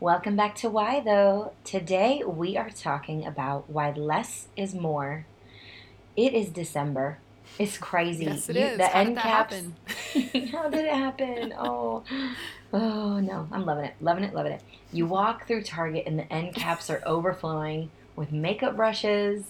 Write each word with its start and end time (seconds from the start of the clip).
Welcome 0.00 0.36
back 0.36 0.54
to 0.56 0.68
Why 0.68 1.00
Though. 1.00 1.52
Today 1.64 2.22
we 2.24 2.56
are 2.56 2.70
talking 2.70 3.26
about 3.26 3.68
why 3.68 3.90
less 3.92 4.46
is 4.56 4.74
more. 4.74 5.26
It 6.16 6.34
is 6.34 6.50
December. 6.50 7.18
It's 7.58 7.78
crazy. 7.78 8.26
Yes, 8.26 8.48
it 8.48 8.56
You- 8.56 8.62
is. 8.62 8.78
The 8.78 8.86
How 8.86 8.98
did 9.02 9.08
end 9.08 9.16
that 9.16 9.22
caps. 9.22 9.54
happen? 9.54 10.46
How 10.52 10.68
did 10.68 10.84
it 10.84 10.92
happen? 10.92 11.54
Oh, 11.58 12.04
oh 12.72 13.18
no! 13.20 13.48
I'm 13.50 13.64
loving 13.64 13.86
it, 13.86 13.94
loving 14.00 14.24
it, 14.24 14.34
loving 14.34 14.52
it. 14.52 14.62
You 14.92 15.06
walk 15.06 15.46
through 15.48 15.62
Target 15.64 16.04
and 16.06 16.18
the 16.18 16.32
end 16.32 16.54
caps 16.54 16.90
are 16.90 17.02
overflowing 17.04 17.90
with 18.14 18.30
makeup 18.30 18.76
brushes 18.76 19.46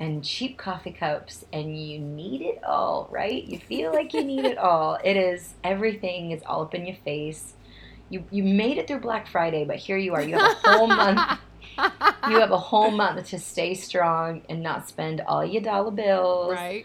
and 0.00 0.24
cheap 0.24 0.58
coffee 0.58 0.90
cups, 0.90 1.44
and 1.52 1.78
you 1.80 2.00
need 2.00 2.42
it 2.42 2.64
all, 2.64 3.06
right? 3.12 3.44
You 3.44 3.58
feel 3.60 3.92
like 3.92 4.12
you 4.14 4.24
need 4.24 4.44
it 4.44 4.58
all. 4.58 4.98
It 5.04 5.16
is 5.16 5.54
everything 5.62 6.32
is 6.32 6.42
all 6.44 6.62
up 6.62 6.74
in 6.74 6.86
your 6.86 6.96
face. 6.96 7.52
You 8.10 8.24
you 8.30 8.42
made 8.44 8.78
it 8.78 8.86
through 8.86 9.00
Black 9.00 9.26
Friday, 9.28 9.64
but 9.64 9.76
here 9.76 9.96
you 9.96 10.14
are. 10.14 10.22
You 10.22 10.34
have 10.34 10.42
a 10.42 10.54
whole 10.54 10.86
month. 11.02 11.22
You 12.28 12.40
have 12.40 12.50
a 12.52 12.58
whole 12.58 12.90
month 12.90 13.28
to 13.30 13.38
stay 13.38 13.74
strong 13.74 14.42
and 14.48 14.62
not 14.62 14.88
spend 14.88 15.20
all 15.26 15.44
your 15.44 15.62
dollar 15.62 15.90
bills. 15.90 16.52
right? 16.52 16.84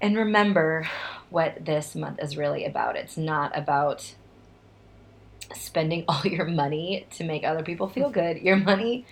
And 0.00 0.16
remember 0.16 0.88
what 1.28 1.64
this 1.64 1.94
month 1.94 2.22
is 2.22 2.36
really 2.36 2.64
about. 2.64 2.96
It's 2.96 3.16
not 3.16 3.56
about 3.56 4.14
spending 5.54 6.04
all 6.08 6.22
your 6.24 6.46
money 6.46 7.06
to 7.16 7.24
make 7.24 7.44
other 7.44 7.62
people 7.62 7.88
feel 7.88 8.10
good. 8.10 8.38
Your 8.38 8.56
money 8.56 9.04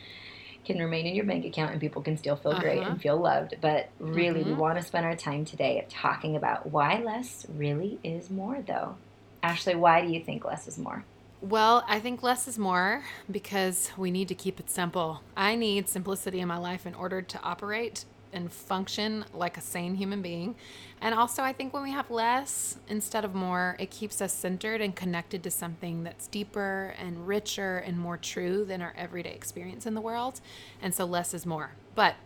can 0.65 0.79
remain 0.79 1.07
in 1.07 1.15
your 1.15 1.25
bank 1.25 1.45
account 1.45 1.73
and 1.73 1.81
people 1.81 2.03
can 2.03 2.17
still 2.17 2.37
feel 2.37 2.55
great 2.55 2.83
Uh-huh. 2.83 2.93
and 2.93 3.01
feel 3.03 3.17
loved. 3.19 3.57
But 3.61 3.91
really, 3.99 4.45
we 4.45 4.53
Mhm. 4.53 4.57
want 4.59 4.79
to 4.79 4.85
spend 4.85 5.07
our 5.07 5.17
time 5.17 5.45
today 5.45 5.85
talking 5.89 6.37
about 6.37 6.71
why 6.71 7.01
less 7.03 7.47
really 7.49 7.99
is 8.05 8.31
more, 8.31 8.61
though. 8.63 8.97
Ashley, 9.43 9.75
why 9.75 10.03
do 10.03 10.13
you 10.13 10.23
think 10.23 10.45
less 10.45 10.67
is 10.67 10.79
more? 10.79 11.05
Well, 11.41 11.85
I 11.87 12.01
think 12.01 12.23
less 12.23 12.49
is 12.49 12.59
more 12.59 13.05
because 13.31 13.93
we 13.97 14.11
need 14.11 14.29
to 14.29 14.35
keep 14.35 14.59
it 14.59 14.71
simple. 14.71 15.23
I 15.37 15.55
need 15.55 15.89
simplicity 15.89 16.41
in 16.41 16.49
my 16.49 16.59
life 16.59 16.85
in 16.85 16.95
order 16.95 17.23
to 17.23 17.43
operate 17.43 18.05
and 18.33 18.53
function 18.53 19.25
like 19.33 19.57
a 19.57 19.61
sane 19.61 19.95
human 19.95 20.21
being. 20.21 20.57
And 21.01 21.15
also, 21.15 21.43
I 21.43 21.53
think 21.53 21.73
when 21.73 21.83
we 21.83 21.93
have 21.93 22.11
less 22.11 22.79
instead 22.89 23.25
of 23.25 23.35
more, 23.35 23.77
it 23.79 23.91
keeps 23.91 24.21
us 24.21 24.33
centered 24.33 24.81
and 24.81 24.95
connected 24.95 25.43
to 25.45 25.51
something 25.51 26.03
that's 26.03 26.27
deeper 26.27 26.95
and 26.99 27.27
richer 27.27 27.79
and 27.79 27.99
more 27.99 28.17
true 28.17 28.65
than 28.65 28.83
our 28.83 28.95
everyday 28.97 29.33
experience 29.33 29.87
in 29.87 29.95
the 29.95 30.01
world. 30.01 30.41
And 30.83 30.95
so, 30.95 31.05
less 31.05 31.35
is 31.35 31.47
more. 31.47 31.71
But 31.95 32.17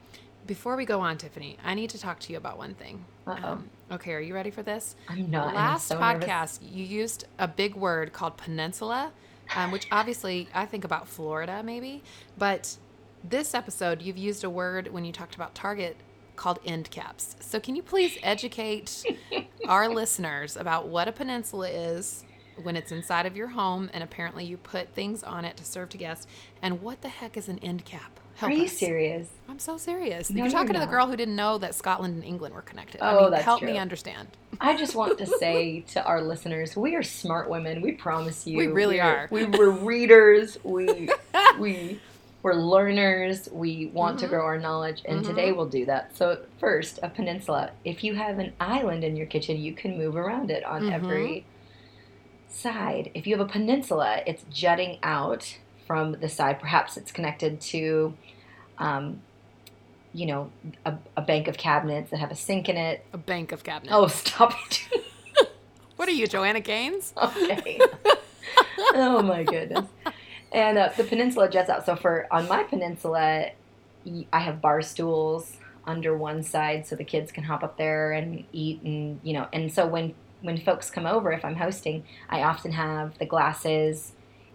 before 0.47 0.77
we 0.77 0.85
go 0.85 1.01
on, 1.01 1.19
Tiffany, 1.19 1.57
I 1.65 1.75
need 1.75 1.91
to 1.91 1.98
talk 1.98 2.19
to 2.21 2.33
you 2.33 2.39
about 2.39 2.59
one 2.59 2.75
thing. 2.75 3.05
Uh-oh. 3.27 3.59
okay, 3.93 4.12
are 4.12 4.21
you 4.21 4.35
ready 4.35 4.51
for 4.51 4.62
this? 4.62 4.97
I'm 5.09 5.31
not. 5.31 5.48
and 5.48 5.59
I'm 5.59 5.65
Last 5.73 5.87
so 5.89 5.98
nervous. 5.98 6.25
podcast, 6.29 6.59
you 6.62 6.85
used 6.85 7.25
a 7.39 7.47
big 7.47 7.75
word 7.77 8.12
called 8.12 8.37
peninsula, 8.37 9.13
um, 9.55 9.70
which 9.70 9.87
obviously 9.93 10.48
I 10.55 10.67
think 10.67 10.85
about 10.85 11.07
Florida 11.09 11.63
maybe. 11.63 12.03
But 12.37 12.77
this 13.23 13.55
episode, 13.55 14.03
you've 14.03 14.19
used 14.19 14.43
a 14.43 14.51
word 14.51 14.89
when 14.89 15.05
you 15.05 15.13
talked 15.13 15.35
about 15.37 15.55
Target 15.55 15.97
called 16.35 16.59
end 16.65 16.91
caps. 16.91 17.37
So 17.41 17.61
can 17.61 17.77
you 17.77 17.83
please 17.83 18.19
educate 18.23 19.05
our 19.69 19.89
listeners 19.89 20.57
about 20.57 20.89
what 20.89 21.07
a 21.07 21.13
peninsula 21.13 21.69
is 21.69 22.24
when 22.63 22.74
it's 22.74 22.91
inside 22.91 23.27
of 23.27 23.36
your 23.36 23.48
home 23.48 23.91
and 23.92 24.03
apparently 24.03 24.45
you 24.45 24.57
put 24.57 24.92
things 24.95 25.23
on 25.23 25.45
it 25.45 25.57
to 25.59 25.64
serve 25.64 25.91
to 25.91 25.98
guests? 25.98 26.27
And 26.61 26.83
what 26.83 27.03
the 27.03 27.09
heck 27.09 27.36
is 27.36 27.48
an 27.48 27.59
end 27.61 27.85
cap? 27.85 28.19
Are 28.41 28.48
Help 28.48 28.53
you 28.59 28.65
us. 28.65 28.73
serious? 28.73 29.29
I'm 29.48 29.59
so 29.59 29.77
serious. 29.77 30.31
No, 30.31 30.37
you're 30.39 30.47
you're 30.47 30.53
talking 30.53 30.75
to 30.75 30.81
the 30.81 30.87
girl 30.87 31.07
who 31.07 31.17
didn't 31.17 31.37
know 31.37 31.59
that 31.59 31.75
Scotland 31.75 32.15
and 32.15 32.25
England 32.25 32.55
were 32.55 32.63
connected. 32.63 33.01
I 33.03 33.15
Oh, 33.15 33.23
mean, 33.23 33.31
that's 33.33 33.45
help 33.45 33.61
true. 33.61 33.70
me 33.70 33.79
understand. 33.79 34.29
I 34.61 34.77
just 34.77 34.95
want 34.95 35.19
to 35.19 35.27
say 35.27 35.81
to 35.89 36.05
our 36.05 36.20
listeners, 36.23 36.77
we 36.77 36.97
are 36.97 37.03
smart 37.03 37.48
women. 37.51 37.83
We 37.83 37.92
promise 37.92 38.47
you. 38.47 38.57
We 38.59 38.67
really 38.69 38.97
We're- 38.97 39.07
are. 39.09 39.29
We 39.31 39.45
were 39.45 39.71
readers. 39.71 40.59
We 40.65 41.09
we 41.61 42.01
were 42.42 42.57
learners. 42.57 43.48
We 43.53 43.87
want 43.92 44.19
to 44.21 44.27
Mhm. 44.27 44.31
grow 44.31 44.45
our 44.45 44.59
knowledge, 44.59 45.03
and 45.05 45.21
Mhm. 45.23 45.27
today 45.29 45.53
we'll 45.53 45.67
do 45.69 45.85
that. 45.87 46.17
So 46.17 46.39
first, 46.59 46.98
a 47.03 47.09
peninsula. 47.09 47.71
If 47.85 48.03
you 48.03 48.15
have 48.15 48.39
an 48.41 48.53
island 48.59 49.05
in 49.05 49.15
your 49.17 49.27
kitchen, 49.27 49.59
you 49.61 49.75
can 49.75 49.97
move 49.98 50.17
around 50.17 50.51
it 50.51 50.65
on 50.65 50.83
Mhm. 50.85 50.92
every 50.92 51.45
side. 52.48 53.11
If 53.15 53.27
you 53.27 53.37
have 53.37 53.47
a 53.47 53.51
peninsula, 53.51 54.23
it's 54.27 54.45
jutting 54.51 54.98
out 55.03 55.59
from 55.87 56.13
the 56.13 56.29
side. 56.29 56.61
Perhaps 56.61 56.97
it's 56.97 57.13
connected 57.13 57.61
to. 57.61 58.15
Um, 58.79 59.23
you 60.15 60.27
know, 60.27 60.51
a, 60.85 60.95
a 61.17 61.23
bank 61.23 61.48
of 61.48 61.57
cabinets 61.57 62.11
that 62.11 62.19
have 62.19 62.31
a 62.31 62.35
sink 62.35 62.69
in 62.69 62.77
it. 62.77 63.03
A 63.15 63.19
bank 63.19 63.51
of 63.51 63.65
cabinets. 63.65 63.95
Oh, 63.97 64.09
stop 64.09 64.55
it. 64.67 64.87
What 66.03 66.09
are 66.09 66.13
you, 66.13 66.27
Joanna 66.27 66.59
Gaines? 66.59 67.13
Okay. 67.23 67.79
oh 68.95 69.23
my 69.23 69.45
goodness. 69.45 69.87
And 70.51 70.77
uh, 70.77 70.91
the 70.97 71.05
peninsula 71.05 71.48
jets 71.48 71.71
out. 71.71 71.87
So 71.87 71.95
for 71.95 72.27
on 72.33 72.48
my 72.48 72.65
peninsula, 72.65 73.51
I 74.33 74.41
have 74.41 74.61
bar 74.61 74.83
stools 74.83 75.59
under 75.87 76.17
one 76.17 76.42
side, 76.42 76.89
so 76.89 76.97
the 76.97 77.05
kids 77.05 77.31
can 77.31 77.45
hop 77.45 77.63
up 77.63 77.79
there 77.79 78.11
and 78.11 78.45
eat, 78.53 78.83
and 78.83 79.21
you 79.23 79.33
know. 79.33 79.47
And 79.53 79.73
so 79.73 79.87
when 79.87 80.15
when 80.41 80.59
folks 80.59 80.91
come 80.91 81.07
over, 81.07 81.31
if 81.31 81.45
I'm 81.45 81.55
hosting, 81.55 82.03
I 82.29 82.42
often 82.42 82.73
have 82.73 83.17
the 83.19 83.27
glasses 83.27 84.11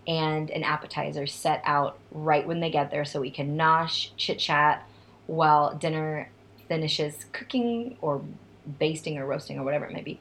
and 0.07 0.49
an 0.49 0.63
appetizer 0.63 1.27
set 1.27 1.61
out 1.65 1.97
right 2.11 2.47
when 2.47 2.59
they 2.61 2.69
get 2.71 2.89
there, 2.91 3.05
so 3.05 3.19
we 3.21 3.29
can 3.31 3.57
nosh, 3.57 4.09
chit 4.17 4.39
chat, 4.39 4.87
while 5.27 5.75
dinner 5.75 6.29
finishes 6.67 7.25
cooking 7.33 7.97
or 8.01 8.21
basting 8.79 9.17
or 9.17 9.25
roasting 9.25 9.57
or 9.59 9.63
whatever 9.63 9.85
it 9.85 9.93
may 9.93 10.01
be 10.01 10.19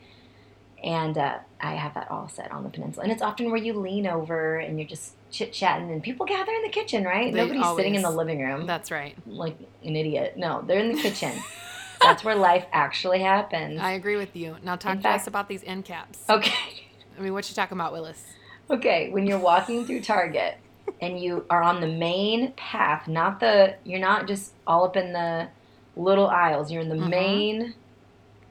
and 0.84 1.16
uh, 1.16 1.38
I 1.60 1.74
have 1.74 1.94
that 1.94 2.10
all 2.10 2.28
set 2.28 2.52
on 2.52 2.62
the 2.62 2.68
peninsula. 2.68 3.04
And 3.04 3.12
it's 3.12 3.22
often 3.22 3.46
where 3.50 3.56
you 3.60 3.72
lean 3.72 4.06
over 4.06 4.58
and 4.58 4.78
you're 4.78 4.86
just 4.86 5.14
chit 5.30 5.52
chatting, 5.52 5.90
and 5.90 6.02
people 6.02 6.26
gather 6.26 6.52
in 6.52 6.62
the 6.62 6.68
kitchen, 6.68 7.02
right? 7.02 7.32
They 7.32 7.40
Nobody's 7.40 7.76
sitting 7.76 7.94
in 7.94 8.02
the 8.02 8.10
living 8.10 8.40
room 8.40 8.66
That's 8.66 8.90
right. 8.90 9.16
like 9.26 9.56
an 9.82 9.96
idiot. 9.96 10.34
No, 10.36 10.62
they're 10.66 10.78
in 10.78 10.94
the 10.94 11.00
kitchen. 11.02 11.32
That's 12.00 12.22
where 12.22 12.34
life 12.36 12.66
actually 12.72 13.20
happens. 13.20 13.80
I 13.80 13.92
agree 13.92 14.16
with 14.16 14.36
you. 14.36 14.56
Now 14.62 14.76
talk 14.76 14.92
In 14.92 14.98
to 14.98 15.02
fact- 15.02 15.22
us 15.22 15.26
about 15.26 15.48
these 15.48 15.64
end 15.64 15.86
caps. 15.86 16.20
Okay, 16.28 16.84
I 17.18 17.22
mean, 17.22 17.32
what 17.32 17.48
you 17.48 17.54
talking 17.54 17.76
about, 17.76 17.92
Willis? 17.92 18.22
Okay. 18.70 19.10
When 19.10 19.26
you're 19.26 19.38
walking 19.38 19.84
through 19.86 20.02
Target 20.02 20.56
and 21.00 21.18
you 21.20 21.44
are 21.50 21.62
on 21.62 21.80
the 21.80 21.86
main 21.88 22.52
path, 22.52 23.08
not 23.08 23.40
the 23.40 23.76
you're 23.84 24.00
not 24.00 24.26
just 24.28 24.52
all 24.66 24.84
up 24.84 24.96
in 24.96 25.12
the 25.12 25.48
little 25.96 26.26
aisles. 26.26 26.70
You're 26.70 26.82
in 26.82 26.88
the 26.88 26.94
Mhm. 26.96 27.08
main 27.08 27.74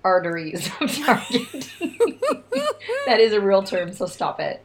arteries 0.04 0.68
of 0.82 0.92
Target. 0.92 1.72
that 3.08 3.20
is 3.20 3.34
a 3.34 3.42
real 3.42 3.64
term, 3.64 3.94
so 3.94 4.06
stop 4.06 4.40
it. 4.40 4.64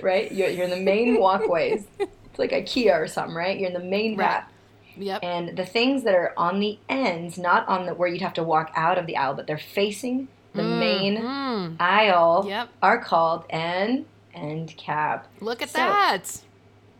Right? 0.00 0.30
You're, 0.32 0.48
you're 0.48 0.64
in 0.64 0.70
the 0.70 0.76
main 0.76 1.18
walkways. 1.20 1.86
It's 1.98 2.38
like 2.38 2.50
IKEA 2.50 2.98
or 3.00 3.06
something, 3.06 3.34
right? 3.36 3.58
You're 3.58 3.68
in 3.68 3.74
the 3.74 3.80
main 3.80 4.16
Right. 4.16 4.28
path. 4.28 4.48
Yep. 4.96 5.20
And 5.22 5.56
the 5.56 5.64
things 5.64 6.02
that 6.02 6.14
are 6.14 6.34
on 6.36 6.60
the 6.60 6.78
ends, 6.88 7.38
not 7.38 7.66
on 7.68 7.86
the 7.86 7.94
where 7.94 8.08
you'd 8.08 8.20
have 8.20 8.34
to 8.34 8.42
walk 8.42 8.70
out 8.74 8.98
of 8.98 9.06
the 9.06 9.16
aisle, 9.16 9.34
but 9.34 9.46
they're 9.46 9.56
facing 9.58 10.28
the 10.54 10.62
main 10.62 11.16
Mhm. 11.16 11.76
aisle, 11.80 12.44
Yep. 12.46 12.68
are 12.82 12.98
called 12.98 13.44
end 13.48 14.04
end 14.34 14.76
cap. 14.76 15.26
Look 15.40 15.62
at 15.62 15.70
So- 15.70 15.78
that. 15.78 16.42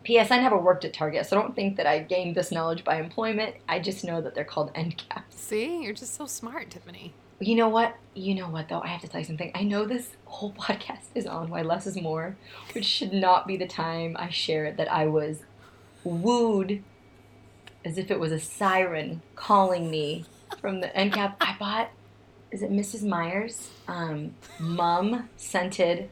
P.S. 0.03 0.31
I 0.31 0.37
never 0.41 0.57
worked 0.57 0.83
at 0.83 0.93
Target, 0.93 1.25
so 1.25 1.37
don't 1.37 1.55
think 1.55 1.77
that 1.77 1.87
I 1.87 1.99
gained 1.99 2.35
this 2.35 2.51
knowledge 2.51 2.83
by 2.83 2.97
employment. 2.99 3.55
I 3.69 3.79
just 3.79 4.03
know 4.03 4.19
that 4.21 4.35
they're 4.35 4.43
called 4.43 4.69
end 4.75 4.97
caps. 4.97 5.39
See, 5.39 5.81
you're 5.81 5.93
just 5.93 6.15
so 6.15 6.25
smart, 6.25 6.71
Tiffany. 6.71 7.13
You 7.39 7.55
know 7.55 7.69
what? 7.69 7.95
You 8.13 8.35
know 8.35 8.49
what, 8.49 8.67
though? 8.67 8.81
I 8.81 8.87
have 8.87 8.99
to 9.01 9.07
tell 9.07 9.21
you 9.21 9.25
something. 9.25 9.51
I 9.55 9.63
know 9.63 9.85
this 9.85 10.09
whole 10.25 10.51
podcast 10.59 11.05
is 11.15 11.25
on 11.25 11.49
Why 11.49 11.61
Less 11.61 11.87
is 11.87 11.95
More, 11.95 12.35
which 12.73 12.83
should 12.83 13.13
not 13.13 13.47
be 13.47 13.55
the 13.55 13.65
time 13.65 14.17
I 14.19 14.27
share 14.29 14.65
it 14.65 14.75
that 14.75 14.91
I 14.91 15.05
was 15.07 15.43
wooed 16.03 16.83
as 17.85 17.97
if 17.97 18.11
it 18.11 18.19
was 18.19 18.33
a 18.33 18.39
siren 18.41 19.21
calling 19.35 19.89
me 19.89 20.25
from 20.59 20.81
the 20.81 20.93
end 20.95 21.13
cap. 21.13 21.37
I 21.39 21.55
bought, 21.57 21.91
is 22.51 22.61
it 22.61 22.71
Mrs. 22.71 23.03
Meyer's? 23.03 23.69
Um, 23.87 24.35
mum 24.59 25.29
scented 25.37 26.09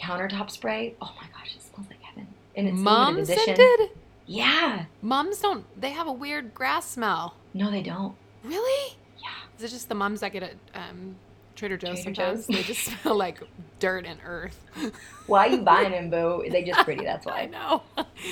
countertop 0.00 0.50
spray. 0.50 0.94
Oh 1.00 1.12
my 1.20 1.26
gosh, 1.28 1.54
it 1.54 1.62
smells 1.62 1.88
like 1.90 2.00
heaven. 2.02 2.26
And 2.56 2.68
it's 2.68 2.78
Mom 2.78 3.24
scented? 3.24 3.90
Yeah. 4.26 4.84
Mums 5.02 5.40
don't, 5.40 5.64
they 5.80 5.90
have 5.90 6.06
a 6.06 6.12
weird 6.12 6.54
grass 6.54 6.88
smell. 6.88 7.34
No, 7.54 7.70
they 7.70 7.82
don't. 7.82 8.14
Really? 8.44 8.96
Yeah. 9.18 9.28
Is 9.58 9.64
it 9.64 9.68
just 9.68 9.88
the 9.88 9.94
mums 9.94 10.20
that 10.20 10.32
get 10.32 10.42
it 10.42 10.58
um, 10.74 11.16
Trader 11.56 11.76
Joe's 11.76 12.02
Trader 12.02 12.14
sometimes. 12.14 12.46
Joe's. 12.46 12.56
They 12.56 12.62
just 12.62 12.82
smell 13.02 13.16
like 13.16 13.40
dirt 13.78 14.06
and 14.06 14.18
earth. 14.24 14.58
Why 15.26 15.46
are 15.46 15.50
you 15.50 15.58
buying 15.62 15.92
them, 15.92 16.10
boo? 16.10 16.44
They 16.50 16.62
just 16.62 16.80
pretty. 16.84 17.04
That's 17.04 17.26
why. 17.26 17.42
I 17.42 17.46
know. 17.46 17.82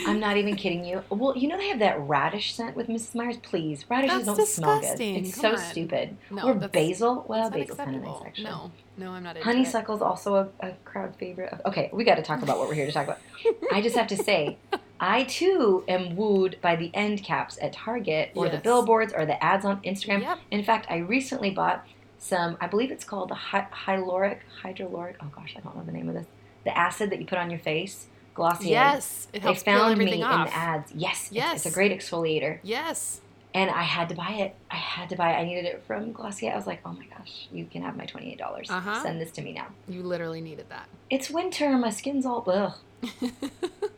I'm 0.07 0.19
not 0.21 0.37
even 0.37 0.57
kidding 0.57 0.85
you. 0.85 1.03
Well, 1.11 1.37
you 1.37 1.49
know 1.49 1.57
they 1.57 1.69
have 1.69 1.79
that 1.81 2.01
radish 2.01 2.55
scent 2.55 2.77
with 2.77 2.89
Mrs. 2.89 3.15
Meyer's. 3.15 3.37
Please, 3.39 3.85
radishes 3.89 4.25
That's 4.27 4.39
don't 4.39 4.49
smell 4.49 4.75
good. 4.77 4.81
disgusting. 4.83 5.17
It's 5.17 5.35
Come 5.35 5.41
so 5.43 5.51
on. 5.53 5.59
stupid. 5.71 6.17
No, 6.31 6.43
or 6.49 6.55
basil. 6.55 7.25
Well, 7.29 7.47
It's 7.49 7.57
basil's 7.57 7.79
kind 7.79 7.97
of 7.97 8.03
nice 8.03 8.23
actually. 8.25 8.45
No, 8.45 8.71
no, 8.97 9.11
I'm 9.13 9.23
not 9.23 9.37
into 9.37 9.49
it. 9.51 10.03
Also 10.03 10.35
a, 10.35 10.49
a 10.61 10.73
crowd 10.85 11.15
favorite. 11.17 11.55
Okay, 11.67 11.91
we 11.93 12.05
got 12.05 12.17
to 12.17 12.23
talk 12.23 12.43
about 12.43 12.59
what 12.59 12.69
we're 12.69 12.75
here 12.75 12.87
to 12.87 12.93
talk 12.93 13.05
about. 13.05 13.19
I 13.73 13.81
just 13.81 13.97
have 13.97 14.07
to 14.09 14.17
say, 14.17 14.57
I 15.01 15.25
too 15.25 15.85
am 15.87 16.17
wooed 16.17 16.59
by 16.61 16.77
the 16.77 16.91
end 16.95 17.23
caps 17.23 17.59
at 17.63 17.73
Target 17.73 18.33
or 18.35 18.49
the 18.49 18.59
billboards 18.59 19.13
or 19.13 19.25
the 19.27 19.43
ads 19.43 19.65
on 19.65 19.81
Instagram. 19.83 20.23
Yep. 20.23 20.39
In 20.51 20.65
fact, 20.65 20.87
I 20.91 20.97
recently 20.99 21.51
bought 21.51 21.85
some, 22.19 22.57
I 22.61 22.67
believe 22.67 22.91
it's 22.91 23.05
called 23.05 23.31
the 23.31 23.35
hy- 23.35 23.69
hyaluronic, 23.73 24.39
hydroloric, 24.63 25.17
oh 25.23 25.27
gosh, 25.35 25.55
I 25.57 25.61
don't 25.61 25.77
know 25.77 25.85
the 25.85 25.93
name 25.93 26.09
of 26.09 26.15
this. 26.15 26.27
The 26.65 26.77
acid 26.77 27.11
that 27.11 27.21
you 27.21 27.27
put 27.27 27.39
on 27.39 27.51
your 27.51 27.61
face, 27.61 28.07
Glossier. 28.35 28.69
Yes, 28.71 29.29
it 29.33 29.39
They 29.39 29.41
helps 29.41 29.63
peel 29.63 29.75
found 29.75 29.99
me 29.99 30.05
everything 30.05 30.21
in 30.23 30.29
the 30.29 30.55
ads. 30.55 30.93
Yes, 30.95 31.29
Yes. 31.33 31.65
It's, 31.65 31.67
a 31.67 31.75
great 31.75 31.97
exfoliator. 31.97 32.59
Yes. 32.63 33.21
And 33.55 33.71
I 33.71 33.83
had 33.83 34.11
to 34.11 34.15
buy 34.15 34.31
it. 34.33 34.55
I 34.71 34.77
had 34.77 35.09
to 35.09 35.17
buy 35.17 35.31
it. 35.33 35.37
I 35.37 35.45
needed 35.45 35.65
it 35.65 35.83
from 35.87 36.13
Glossier. 36.13 36.53
I 36.53 36.57
was 36.57 36.67
like, 36.67 36.81
oh 36.85 36.93
my 36.93 37.07
gosh, 37.07 37.49
you 37.51 37.65
can 37.65 37.83
have 37.83 37.97
my 37.97 38.05
28. 38.05 38.39
dollars 38.39 38.71
Uh-huh. 38.71 39.03
Send 39.03 39.21
this 39.21 39.31
to 39.33 39.43
me 39.43 39.53
now. 39.55 39.69
You 39.89 40.03
literally 40.03 40.41
needed 40.41 40.67
that. 40.69 40.87
It's 41.09 41.31
winter. 41.31 41.71
My 41.79 41.91
skin's 41.91 42.27
all 42.27 42.45
ugh. 42.47 42.75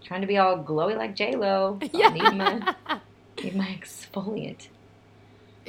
Trying 0.05 0.21
to 0.21 0.27
be 0.27 0.39
all 0.39 0.63
glowy 0.63 0.97
like 0.97 1.15
J 1.17 1.35
Lo. 1.37 1.79
Yeah. 1.93 2.11
Need 2.11 2.23
my 2.37 2.75
need 3.43 3.57
my 3.57 3.79
exfoliant. 3.81 4.69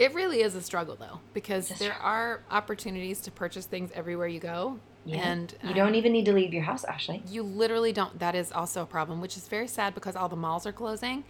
It 0.01 0.15
really 0.15 0.41
is 0.41 0.55
a 0.55 0.63
struggle 0.63 0.95
though, 0.95 1.19
because 1.35 1.69
there 1.69 1.93
are 1.93 2.41
opportunities 2.49 3.21
to 3.21 3.31
purchase 3.31 3.67
things 3.67 3.91
everywhere 3.93 4.27
you 4.27 4.39
go. 4.39 4.79
Yeah. 5.05 5.17
And 5.17 5.53
you 5.61 5.69
um, 5.69 5.75
don't 5.75 5.95
even 5.95 6.11
need 6.11 6.25
to 6.25 6.33
leave 6.33 6.51
your 6.55 6.63
house, 6.63 6.83
Ashley. 6.83 7.21
You 7.27 7.43
literally 7.43 7.93
don't. 7.93 8.17
That 8.17 8.33
is 8.33 8.51
also 8.51 8.81
a 8.81 8.85
problem, 8.87 9.21
which 9.21 9.37
is 9.37 9.47
very 9.47 9.67
sad 9.67 9.93
because 9.93 10.15
all 10.15 10.27
the 10.27 10.35
malls 10.35 10.65
are 10.65 10.71
closing. 10.71 11.23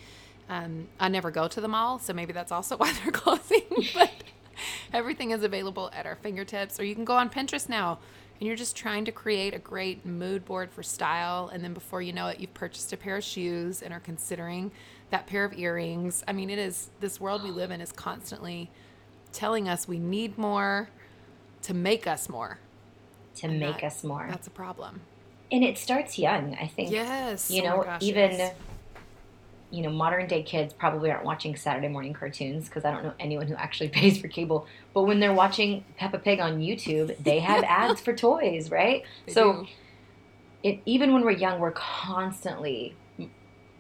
Um, 0.48 0.88
I 1.02 1.10
never 1.10 1.32
go 1.32 1.50
to 1.50 1.60
the 1.60 1.68
mall, 1.68 2.00
so 2.00 2.14
maybe 2.14 2.32
that's 2.32 2.52
also 2.54 2.78
why 2.82 2.94
they're 2.94 3.12
closing. 3.12 3.64
but 3.94 4.12
everything 4.94 5.32
is 5.32 5.44
available 5.44 5.90
at 5.94 6.06
our 6.06 6.16
fingertips, 6.16 6.80
or 6.80 6.86
you 6.86 6.96
can 6.96 7.04
go 7.04 7.16
on 7.16 7.30
Pinterest 7.30 7.68
now 7.68 8.00
and 8.42 8.48
you're 8.48 8.58
just 8.58 8.76
trying 8.76 9.06
to 9.06 9.12
create 9.12 9.54
a 9.54 9.60
great 9.60 10.04
mood 10.04 10.44
board 10.46 10.72
for 10.72 10.82
style. 10.82 11.52
And 11.54 11.64
then 11.64 11.76
before 11.76 12.02
you 12.02 12.12
know 12.12 12.26
it, 12.28 12.40
you've 12.40 12.56
purchased 12.56 12.92
a 12.92 12.98
pair 12.98 13.18
of 13.18 13.24
shoes 13.24 13.84
and 13.84 13.94
are 13.94 14.00
considering 14.00 14.72
that 15.12 15.28
pair 15.28 15.46
of 15.46 15.54
earrings. 15.58 16.24
I 16.28 16.34
mean, 16.34 16.50
it 16.50 16.58
is 16.60 16.90
this 17.00 17.20
world 17.22 17.44
we 17.44 17.52
live 17.52 17.70
in 17.72 17.80
is 17.82 17.92
constantly 17.92 18.70
telling 19.32 19.70
us 19.70 19.88
we 19.88 20.00
need 20.00 20.38
more 20.38 20.90
to 21.64 21.74
make 21.74 22.08
us 22.08 22.28
more. 22.28 22.60
To 23.36 23.48
And 23.48 23.60
make 23.60 23.78
that- 23.82 23.86
us 23.88 24.04
more. 24.04 24.26
That's 24.30 24.48
a 24.48 24.52
problem. 24.52 25.02
And 25.52 25.64
it 25.64 25.78
starts 25.78 26.18
young, 26.18 26.56
I 26.60 26.68
think. 26.68 26.92
Yes. 26.92 27.52
You 27.52 27.62
Oh 27.64 27.66
know, 27.78 27.84
gosh, 27.84 28.02
even 28.02 28.32
yes. 28.32 28.56
you 29.70 29.82
know, 29.84 29.90
modern 29.90 30.28
day 30.28 30.44
kids 30.44 30.74
probably 30.74 31.12
aren't 31.12 31.26
watching 31.26 31.56
Saturday 31.58 31.88
morning 31.90 32.14
cartoons 32.14 32.66
because 32.70 32.84
I 32.86 32.92
don't 32.92 33.04
know 33.04 33.14
anyone 33.20 33.48
who 33.48 33.56
actually 33.56 33.90
pays 34.00 34.18
for 34.20 34.28
cable. 34.30 34.66
But 34.94 35.04
when 35.04 35.20
they're 35.20 35.34
watching 35.34 35.84
Peppa 35.98 36.20
Pig 36.20 36.40
on 36.40 36.60
YouTube, 36.60 37.16
they 37.22 37.40
have 37.40 37.64
ads 37.68 38.00
for 38.02 38.14
toys, 38.16 38.72
right? 38.72 39.04
They 39.26 39.34
so 39.34 39.54
do. 39.64 39.68
it 40.64 40.80
even 40.86 41.14
when 41.14 41.24
we're 41.24 41.32
young, 41.32 41.60
we're 41.60 41.72
constantly 41.72 42.96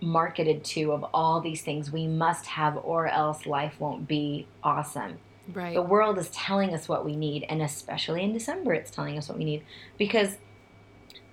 marketed 0.01 0.63
to 0.63 0.91
of 0.91 1.05
all 1.13 1.39
these 1.41 1.61
things 1.61 1.91
we 1.91 2.07
must 2.07 2.45
have 2.47 2.77
or 2.83 3.07
else 3.07 3.45
life 3.45 3.79
won't 3.79 4.07
be 4.07 4.47
awesome. 4.63 5.19
right. 5.53 5.73
The 5.75 5.81
world 5.81 6.17
is 6.17 6.29
telling 6.29 6.73
us 6.73 6.89
what 6.89 7.05
we 7.05 7.15
need, 7.15 7.45
and 7.49 7.61
especially 7.61 8.23
in 8.23 8.33
December, 8.33 8.73
it's 8.73 8.91
telling 8.91 9.17
us 9.17 9.29
what 9.29 9.37
we 9.37 9.45
need. 9.45 9.63
Because 9.97 10.37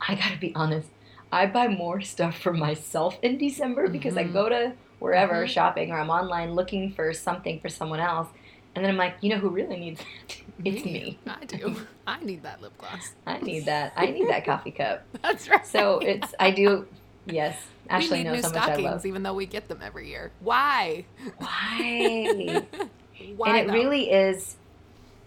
I 0.06 0.14
gotta 0.14 0.36
be 0.38 0.54
honest, 0.54 0.88
I 1.32 1.46
buy 1.46 1.68
more 1.68 2.00
stuff 2.00 2.38
for 2.38 2.52
myself 2.52 3.18
in 3.22 3.38
December 3.38 3.88
because 3.88 4.16
I 4.16 4.24
Mhm. 4.24 4.32
go 4.32 4.48
to 4.48 4.72
wherever 4.98 5.44
Mhm. 5.44 5.48
shopping 5.48 5.90
or 5.90 5.98
I'm 5.98 6.10
online 6.10 6.54
looking 6.54 6.92
for 6.92 7.12
something 7.12 7.60
for 7.60 7.68
someone 7.68 8.00
else, 8.00 8.28
and 8.74 8.84
then 8.84 8.90
I'm 8.90 8.96
like, 8.98 9.16
you 9.20 9.30
know 9.30 9.38
who 9.38 9.48
really 9.50 9.76
needs 9.78 10.00
that? 10.00 10.36
It's 10.64 10.84
me. 10.84 11.18
I 11.26 11.44
do. 11.44 11.76
I 12.06 12.22
need 12.24 12.42
that 12.42 12.60
lip 12.60 12.76
gloss. 12.78 13.14
I 13.26 13.38
need 13.38 13.66
that. 13.66 13.92
I 13.96 14.06
need 14.06 14.28
that 14.28 14.44
coffee 14.44 14.72
cup. 14.72 15.04
That's 15.22 15.48
right. 15.48 15.64
So 15.66 16.00
it's 16.00 16.34
I 16.40 16.50
do. 16.50 16.86
Yes, 17.28 17.56
we 17.84 17.90
Ashley 17.90 18.18
need 18.18 18.24
knows 18.24 18.36
new 18.42 18.42
how 18.42 18.48
much 18.54 18.56
I 18.56 18.64
stockings, 18.66 18.84
love. 18.84 19.06
even 19.06 19.22
though 19.22 19.34
we 19.34 19.46
get 19.46 19.68
them 19.68 19.80
every 19.82 20.08
year. 20.08 20.30
Why? 20.40 21.04
Why? 21.38 22.62
Why? 23.36 23.48
and 23.48 23.58
it 23.58 23.66
though? 23.68 23.72
really 23.72 24.10
is 24.10 24.56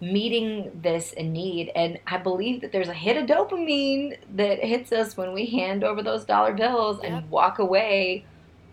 meeting 0.00 0.72
this 0.82 1.14
need 1.16 1.70
and 1.76 1.96
i 2.08 2.16
believe 2.16 2.60
that 2.60 2.72
there's 2.72 2.88
a 2.88 2.92
hit 2.92 3.16
of 3.16 3.24
dopamine 3.24 4.16
that 4.34 4.58
hits 4.58 4.90
us 4.90 5.16
when 5.16 5.32
we 5.32 5.46
hand 5.46 5.84
over 5.84 6.02
those 6.02 6.24
dollar 6.24 6.52
bills 6.52 6.98
Yep. 7.04 7.12
and 7.12 7.30
walk 7.30 7.60
away 7.60 8.24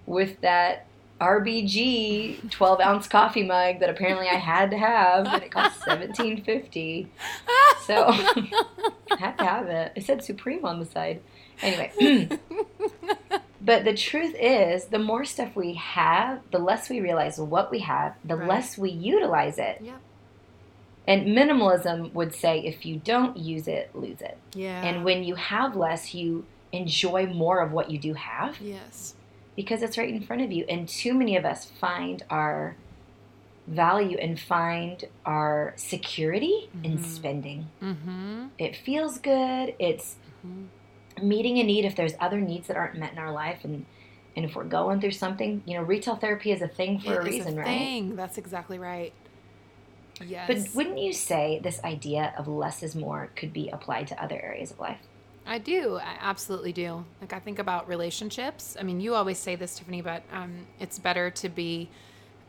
with 0.08 0.42
that 0.42 0.88
rbg 1.22 2.50
12 2.50 2.80
ounce 2.82 3.08
coffee 3.18 3.44
mug 3.44 3.80
that 3.80 3.92
apparently 3.92 4.28
i 4.28 4.34
had 4.38 4.72
to 4.72 4.78
have 4.80 5.28
and 5.28 5.44
it 5.44 5.52
cost 5.52 5.80
17.50 5.82 7.06
so 7.86 8.06
i 8.08 9.16
had 9.20 9.38
to 9.38 9.44
have 9.46 9.68
it 9.68 9.92
it 9.96 10.04
said 10.04 10.24
supreme 10.24 10.66
on 10.66 10.80
the 10.80 10.86
side 10.86 11.22
anyway 11.62 12.30
But 13.62 13.84
the 13.84 13.94
truth 13.94 14.36
is, 14.40 14.86
the 14.86 15.00
more 15.00 15.26
stuff 15.26 15.54
we 15.56 15.74
have, 15.74 16.40
the 16.50 16.60
less 16.60 16.90
we 16.90 17.02
realize 17.02 17.38
what 17.40 17.70
we 17.70 17.80
have, 17.80 18.16
the 18.24 18.38
Right. 18.38 18.48
less 18.48 18.78
we 18.78 18.90
utilize 18.90 19.58
it. 19.60 19.80
Yep. 19.82 20.00
And 21.06 21.28
minimalism 21.38 22.14
would 22.14 22.34
say 22.34 22.60
if 22.62 22.86
you 22.86 22.96
don't 23.04 23.36
use 23.36 23.68
it, 23.68 23.92
lose 23.94 24.22
it. 24.22 24.38
yeah. 24.54 24.82
And 24.84 25.04
when 25.04 25.24
you 25.26 25.36
have 25.36 25.76
less, 25.76 26.14
you 26.14 26.46
enjoy 26.72 27.26
more 27.28 27.60
of 27.62 27.72
what 27.74 27.92
you 27.92 28.00
do 28.00 28.14
have 28.14 28.58
yes. 28.62 29.16
because 29.58 29.84
it's 29.84 29.98
right 29.98 30.10
in 30.10 30.22
front 30.22 30.42
of 30.42 30.52
you. 30.54 30.64
And 30.70 30.88
too 30.88 31.14
many 31.14 31.36
of 31.36 31.44
us 31.46 31.66
find 31.66 32.24
our 32.30 32.76
value 33.68 34.18
and 34.18 34.40
find 34.40 35.04
our 35.26 35.74
security 35.76 36.70
in 36.84 36.98
Mhm. 36.98 37.06
spending. 37.06 37.68
Mm-hmm. 37.84 38.46
It 38.58 38.76
feels 38.78 39.20
good. 39.20 39.76
It's 39.80 40.16
hmm 40.42 40.66
meeting 41.24 41.58
a 41.58 41.64
need 41.64 41.86
if 41.86 41.96
there's 41.96 42.14
other 42.20 42.40
needs 42.40 42.68
that 42.68 42.78
aren't 42.78 42.98
met 42.98 43.12
in 43.12 43.18
our 43.18 43.32
life 43.32 43.60
and 43.64 43.86
and 44.36 44.46
if 44.46 44.56
we're 44.56 44.64
going 44.64 45.02
through 45.02 45.12
something 45.12 45.62
you 45.66 45.76
know 45.76 45.84
retail 45.84 46.16
therapy 46.16 46.52
is 46.52 46.62
a 46.62 46.68
thing 46.68 47.00
for 47.00 47.20
a 47.20 47.24
reason 47.24 47.56
right 47.56 47.66
thing. 47.66 48.16
That's 48.16 48.38
exactly 48.38 48.80
right. 48.80 49.14
Yes. 50.22 50.48
but 50.48 50.76
wouldn't 50.76 51.00
you 51.00 51.14
say 51.14 51.62
this 51.64 51.82
idea 51.82 52.34
of 52.38 52.50
less 52.50 52.84
is 52.84 52.94
more 52.94 53.30
could 53.38 53.54
be 53.54 53.70
applied 53.70 54.08
to 54.08 54.22
other 54.22 54.36
areas 54.36 54.70
of 54.70 54.78
life 54.78 55.00
I 55.50 55.58
do. 55.58 55.96
I 55.96 56.16
absolutely 56.22 56.74
do. 56.74 57.04
Like 57.20 57.34
I 57.34 57.40
think 57.40 57.58
about 57.58 57.88
relationships. 57.88 58.78
I 58.80 58.84
mean, 58.84 59.02
you 59.02 59.16
always 59.16 59.40
say 59.40 59.56
this, 59.56 59.80
Tiffany, 59.80 60.02
but 60.02 60.22
um, 60.32 60.68
it's 60.80 61.00
better 61.00 61.32
to 61.32 61.50
be 61.50 61.90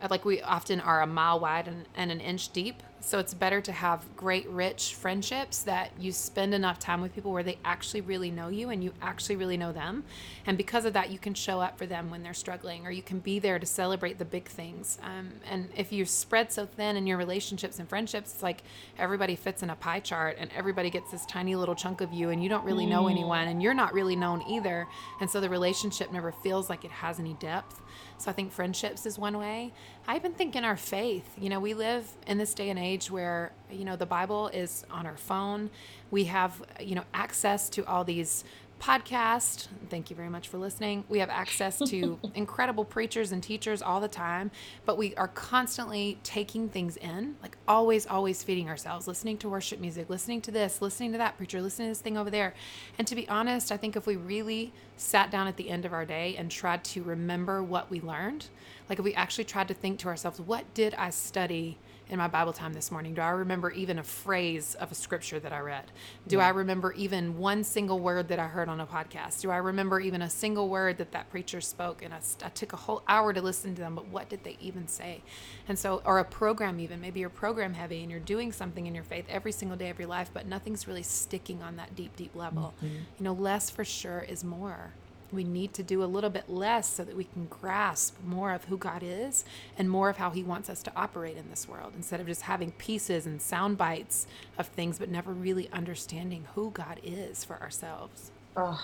like 0.08 0.24
we 0.26 0.42
often 0.42 0.80
are 0.80 1.00
a 1.00 1.06
mile 1.06 1.40
wide 1.40 1.66
and, 1.66 1.86
and 1.96 2.10
an 2.10 2.20
inch 2.20 2.52
deep. 2.52 2.82
So 3.02 3.18
it's 3.18 3.32
better 3.32 3.60
to 3.62 3.72
have 3.72 4.04
great, 4.16 4.46
rich 4.48 4.94
friendships 4.94 5.62
that 5.62 5.90
you 5.98 6.12
spend 6.12 6.52
enough 6.52 6.78
time 6.78 7.00
with 7.00 7.14
people 7.14 7.32
where 7.32 7.42
they 7.42 7.58
actually 7.64 8.02
really 8.02 8.30
know 8.30 8.48
you 8.48 8.68
and 8.68 8.84
you 8.84 8.92
actually 9.00 9.36
really 9.36 9.56
know 9.56 9.72
them. 9.72 10.04
And 10.46 10.58
because 10.58 10.84
of 10.84 10.92
that, 10.92 11.10
you 11.10 11.18
can 11.18 11.32
show 11.32 11.60
up 11.60 11.78
for 11.78 11.86
them 11.86 12.10
when 12.10 12.22
they're 12.22 12.34
struggling 12.34 12.86
or 12.86 12.90
you 12.90 13.02
can 13.02 13.18
be 13.18 13.38
there 13.38 13.58
to 13.58 13.64
celebrate 13.64 14.18
the 14.18 14.24
big 14.26 14.48
things. 14.48 14.98
Um, 15.02 15.30
and 15.48 15.70
if 15.76 15.92
you 15.92 16.04
spread 16.04 16.52
so 16.52 16.66
thin 16.66 16.96
in 16.96 17.06
your 17.06 17.16
relationships 17.16 17.78
and 17.78 17.88
friendships, 17.88 18.34
it's 18.34 18.42
like 18.42 18.62
everybody 18.98 19.34
fits 19.34 19.62
in 19.62 19.70
a 19.70 19.76
pie 19.76 20.00
chart 20.00 20.36
and 20.38 20.50
everybody 20.54 20.90
gets 20.90 21.10
this 21.10 21.24
tiny 21.24 21.56
little 21.56 21.74
chunk 21.74 22.02
of 22.02 22.12
you 22.12 22.28
and 22.28 22.42
you 22.42 22.50
don't 22.50 22.64
really 22.64 22.86
know 22.86 23.08
anyone 23.08 23.48
and 23.48 23.62
you're 23.62 23.74
not 23.74 23.94
really 23.94 24.16
known 24.16 24.42
either. 24.42 24.86
And 25.20 25.30
so 25.30 25.40
the 25.40 25.48
relationship 25.48 26.12
never 26.12 26.32
feels 26.32 26.68
like 26.68 26.84
it 26.84 26.90
has 26.90 27.18
any 27.18 27.34
depth. 27.34 27.80
So 28.18 28.30
I 28.30 28.34
think 28.34 28.52
friendships 28.52 29.06
is 29.06 29.18
one 29.18 29.38
way. 29.38 29.72
I 30.08 30.16
even 30.16 30.32
think 30.32 30.56
in 30.56 30.64
our 30.64 30.76
faith, 30.76 31.24
you 31.38 31.48
know, 31.48 31.60
we 31.60 31.74
live 31.74 32.06
in 32.26 32.38
this 32.38 32.54
day 32.54 32.70
and 32.70 32.78
age 32.78 33.10
where, 33.10 33.52
you 33.70 33.84
know, 33.84 33.96
the 33.96 34.06
Bible 34.06 34.48
is 34.48 34.84
on 34.90 35.06
our 35.06 35.16
phone. 35.16 35.70
We 36.10 36.24
have, 36.24 36.60
you 36.80 36.94
know, 36.94 37.04
access 37.14 37.68
to 37.70 37.86
all 37.86 38.02
these 38.02 38.44
podcasts. 38.80 39.68
Thank 39.90 40.08
you 40.08 40.16
very 40.16 40.30
much 40.30 40.48
for 40.48 40.56
listening. 40.56 41.04
We 41.08 41.18
have 41.18 41.28
access 41.28 41.78
to 41.78 42.18
incredible 42.34 42.84
preachers 42.84 43.30
and 43.30 43.42
teachers 43.42 43.82
all 43.82 44.00
the 44.00 44.08
time, 44.08 44.50
but 44.86 44.96
we 44.96 45.14
are 45.16 45.28
constantly 45.28 46.18
taking 46.22 46.68
things 46.68 46.96
in, 46.96 47.36
like 47.42 47.58
always, 47.68 48.06
always 48.06 48.42
feeding 48.42 48.68
ourselves, 48.68 49.06
listening 49.06 49.36
to 49.38 49.48
worship 49.48 49.80
music, 49.80 50.08
listening 50.08 50.40
to 50.42 50.50
this, 50.50 50.80
listening 50.80 51.12
to 51.12 51.18
that 51.18 51.36
preacher, 51.36 51.60
listening 51.60 51.88
to 51.88 51.90
this 51.90 52.00
thing 52.00 52.16
over 52.16 52.30
there. 52.30 52.54
And 52.98 53.06
to 53.06 53.14
be 53.14 53.28
honest, 53.28 53.70
I 53.70 53.76
think 53.76 53.96
if 53.96 54.06
we 54.06 54.16
really 54.16 54.72
sat 54.96 55.30
down 55.30 55.46
at 55.46 55.56
the 55.56 55.68
end 55.68 55.84
of 55.84 55.92
our 55.92 56.06
day 56.06 56.34
and 56.36 56.50
tried 56.50 56.82
to 56.84 57.02
remember 57.02 57.62
what 57.62 57.90
we 57.90 58.00
learned, 58.00 58.46
like 58.88 58.98
if 58.98 59.04
we 59.04 59.14
actually 59.14 59.44
tried 59.44 59.68
to 59.68 59.74
think 59.74 59.98
to 60.00 60.08
ourselves, 60.08 60.40
what 60.40 60.72
did 60.72 60.94
I 60.94 61.10
study 61.10 61.76
in 62.10 62.18
my 62.18 62.26
Bible 62.26 62.52
time 62.52 62.72
this 62.72 62.90
morning? 62.90 63.14
Do 63.14 63.22
I 63.22 63.30
remember 63.30 63.70
even 63.70 63.98
a 63.98 64.02
phrase 64.02 64.74
of 64.74 64.90
a 64.90 64.94
scripture 64.94 65.38
that 65.38 65.52
I 65.52 65.60
read? 65.60 65.84
Do 66.26 66.38
yeah. 66.38 66.46
I 66.46 66.48
remember 66.50 66.92
even 66.92 67.38
one 67.38 67.62
single 67.62 68.00
word 68.00 68.28
that 68.28 68.38
I 68.40 68.48
heard 68.48 68.68
on 68.68 68.80
a 68.80 68.86
podcast? 68.86 69.40
Do 69.40 69.50
I 69.50 69.58
remember 69.58 70.00
even 70.00 70.20
a 70.20 70.28
single 70.28 70.68
word 70.68 70.98
that 70.98 71.12
that 71.12 71.30
preacher 71.30 71.60
spoke? 71.60 72.02
And 72.02 72.12
I, 72.12 72.18
I 72.44 72.48
took 72.48 72.72
a 72.72 72.76
whole 72.76 73.02
hour 73.06 73.32
to 73.32 73.40
listen 73.40 73.74
to 73.76 73.80
them, 73.80 73.94
but 73.94 74.08
what 74.08 74.28
did 74.28 74.42
they 74.42 74.56
even 74.60 74.88
say? 74.88 75.22
And 75.68 75.78
so, 75.78 76.02
or 76.04 76.18
a 76.18 76.24
program, 76.24 76.80
even 76.80 77.00
maybe 77.00 77.20
you're 77.20 77.30
program 77.30 77.74
heavy 77.74 78.02
and 78.02 78.10
you're 78.10 78.20
doing 78.20 78.50
something 78.50 78.86
in 78.86 78.94
your 78.94 79.04
faith 79.04 79.26
every 79.28 79.52
single 79.52 79.78
day 79.78 79.88
of 79.90 79.98
your 79.98 80.08
life, 80.08 80.30
but 80.34 80.46
nothing's 80.46 80.88
really 80.88 81.04
sticking 81.04 81.62
on 81.62 81.76
that 81.76 81.94
deep, 81.94 82.16
deep 82.16 82.34
level. 82.34 82.74
Mm-hmm. 82.78 82.94
You 83.18 83.24
know, 83.24 83.32
less 83.32 83.70
for 83.70 83.84
sure 83.84 84.26
is 84.28 84.42
more 84.42 84.94
we 85.32 85.44
need 85.44 85.72
to 85.74 85.82
do 85.82 86.02
a 86.02 86.06
little 86.06 86.30
bit 86.30 86.48
less 86.48 86.88
so 86.88 87.04
that 87.04 87.16
we 87.16 87.24
can 87.24 87.46
grasp 87.46 88.16
more 88.24 88.52
of 88.52 88.64
who 88.64 88.76
God 88.76 89.02
is 89.02 89.44
and 89.78 89.90
more 89.90 90.08
of 90.08 90.16
how 90.16 90.30
He 90.30 90.42
wants 90.42 90.70
us 90.70 90.82
to 90.84 90.92
operate 90.96 91.36
in 91.36 91.48
this 91.50 91.68
world 91.68 91.92
instead 91.96 92.20
of 92.20 92.26
just 92.26 92.42
having 92.42 92.72
pieces 92.72 93.26
and 93.26 93.40
sound 93.40 93.78
bites 93.78 94.26
of 94.58 94.66
things, 94.68 94.98
but 94.98 95.08
never 95.08 95.32
really 95.32 95.68
understanding 95.72 96.46
who 96.54 96.70
God 96.70 97.00
is 97.02 97.44
for 97.44 97.60
ourselves. 97.60 98.30
Oh, 98.56 98.80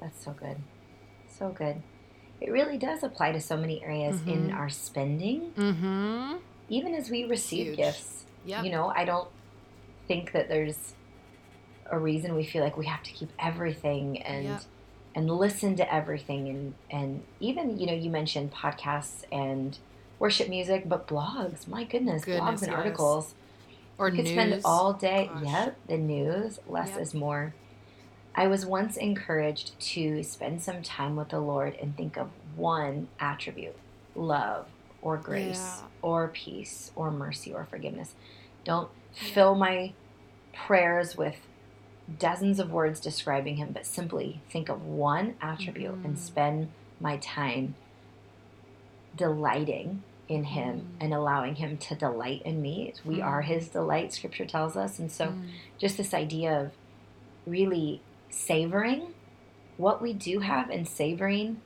that's 0.00 0.24
so 0.24 0.32
good. 0.32 0.56
So 1.28 1.50
good. 1.50 1.82
It 2.40 2.50
really 2.50 2.78
does 2.78 3.02
apply 3.02 3.32
to 3.32 3.40
so 3.40 3.56
many 3.56 3.82
areas 3.84 4.16
mm-hmm. 4.16 4.30
in 4.30 4.50
our 4.50 4.68
spending. 4.68 5.52
Mm-hmm. 5.56 6.36
Even 6.68 6.94
as 6.94 7.10
we 7.10 7.24
receive 7.24 7.66
Huge. 7.66 7.76
gifts. 7.76 8.24
Yep. 8.46 8.64
You 8.64 8.70
know, 8.70 8.92
I 8.94 9.04
don't 9.04 9.28
think 10.08 10.32
that 10.32 10.48
there's 10.48 10.94
a 11.90 11.98
reason 11.98 12.34
we 12.34 12.44
feel 12.44 12.64
like 12.64 12.76
we 12.76 12.86
have 12.86 13.02
to 13.02 13.12
keep 13.12 13.30
everything 13.38 14.22
and. 14.22 14.44
Yep 14.44 14.62
and 15.14 15.30
listen 15.30 15.76
to 15.76 15.94
everything 15.94 16.48
and 16.48 16.74
and 16.90 17.22
even 17.40 17.78
you 17.78 17.86
know 17.86 17.92
you 17.92 18.10
mentioned 18.10 18.52
podcasts 18.52 19.24
and 19.30 19.78
worship 20.18 20.48
music 20.48 20.88
but 20.88 21.06
blogs 21.06 21.66
my 21.66 21.84
goodness, 21.84 22.24
goodness 22.24 22.42
blogs 22.42 22.62
and 22.62 22.70
yes. 22.70 22.78
articles 22.78 23.34
or 23.98 24.08
you 24.08 24.16
could 24.16 24.24
news. 24.24 24.32
spend 24.32 24.60
all 24.64 24.92
day 24.92 25.30
Gosh. 25.32 25.44
yep 25.44 25.76
the 25.88 25.96
news 25.96 26.58
less 26.66 26.90
yep. 26.90 27.00
is 27.00 27.14
more 27.14 27.54
i 28.34 28.46
was 28.46 28.64
once 28.64 28.96
encouraged 28.96 29.78
to 29.80 30.22
spend 30.22 30.62
some 30.62 30.82
time 30.82 31.16
with 31.16 31.30
the 31.30 31.40
lord 31.40 31.76
and 31.80 31.96
think 31.96 32.16
of 32.16 32.30
one 32.56 33.08
attribute 33.18 33.76
love 34.14 34.66
or 35.00 35.16
grace 35.16 35.80
yeah. 35.80 35.88
or 36.00 36.28
peace 36.28 36.92
or 36.94 37.10
mercy 37.10 37.52
or 37.52 37.66
forgiveness 37.68 38.14
don't 38.64 38.88
yeah. 39.14 39.34
fill 39.34 39.54
my 39.54 39.92
prayers 40.52 41.16
with 41.16 41.36
dozens 42.18 42.58
of 42.58 42.70
words 42.70 43.00
describing 43.00 43.56
him, 43.56 43.70
but 43.72 43.86
simply 43.86 44.40
think 44.50 44.68
of 44.68 44.84
one 44.84 45.34
attribute 45.40 45.92
mm-hmm. 45.92 46.06
and 46.06 46.18
spend 46.18 46.68
my 47.00 47.16
time 47.18 47.74
delighting 49.16 50.02
in 50.28 50.44
him 50.44 50.78
mm. 50.78 50.84
and 51.00 51.12
allowing 51.12 51.56
him 51.56 51.76
to 51.76 51.94
delight 51.94 52.42
in 52.44 52.62
me. 52.62 52.94
We 53.04 53.16
mm. 53.16 53.24
are 53.24 53.42
his 53.42 53.68
delight, 53.68 54.12
scripture 54.12 54.46
tells 54.46 54.76
us. 54.76 54.98
And 54.98 55.10
so, 55.10 55.26
mm. 55.26 55.48
just 55.78 55.96
this 55.96 56.14
idea 56.14 56.58
of 56.58 56.70
really 57.46 58.00
savoring 58.30 59.14
what 59.76 60.00
we 60.00 60.12
do 60.12 60.40
have 60.40 60.70
and 60.70 60.88
savoring 60.88 61.60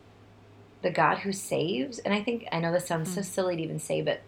the 0.83 0.91
God 0.91 1.19
who 1.19 1.33
saves. 1.33 1.99
And 2.01 2.13
I 2.13 2.23
think, 2.23 2.47
I 2.51 2.61
know 2.61 2.73
this 2.73 2.87
sounds 2.87 3.15
so 3.15 3.21
mm. 3.21 3.25
silly 3.25 3.57
to 3.57 3.63
even 3.63 3.79
say, 3.79 4.03
but 4.03 4.23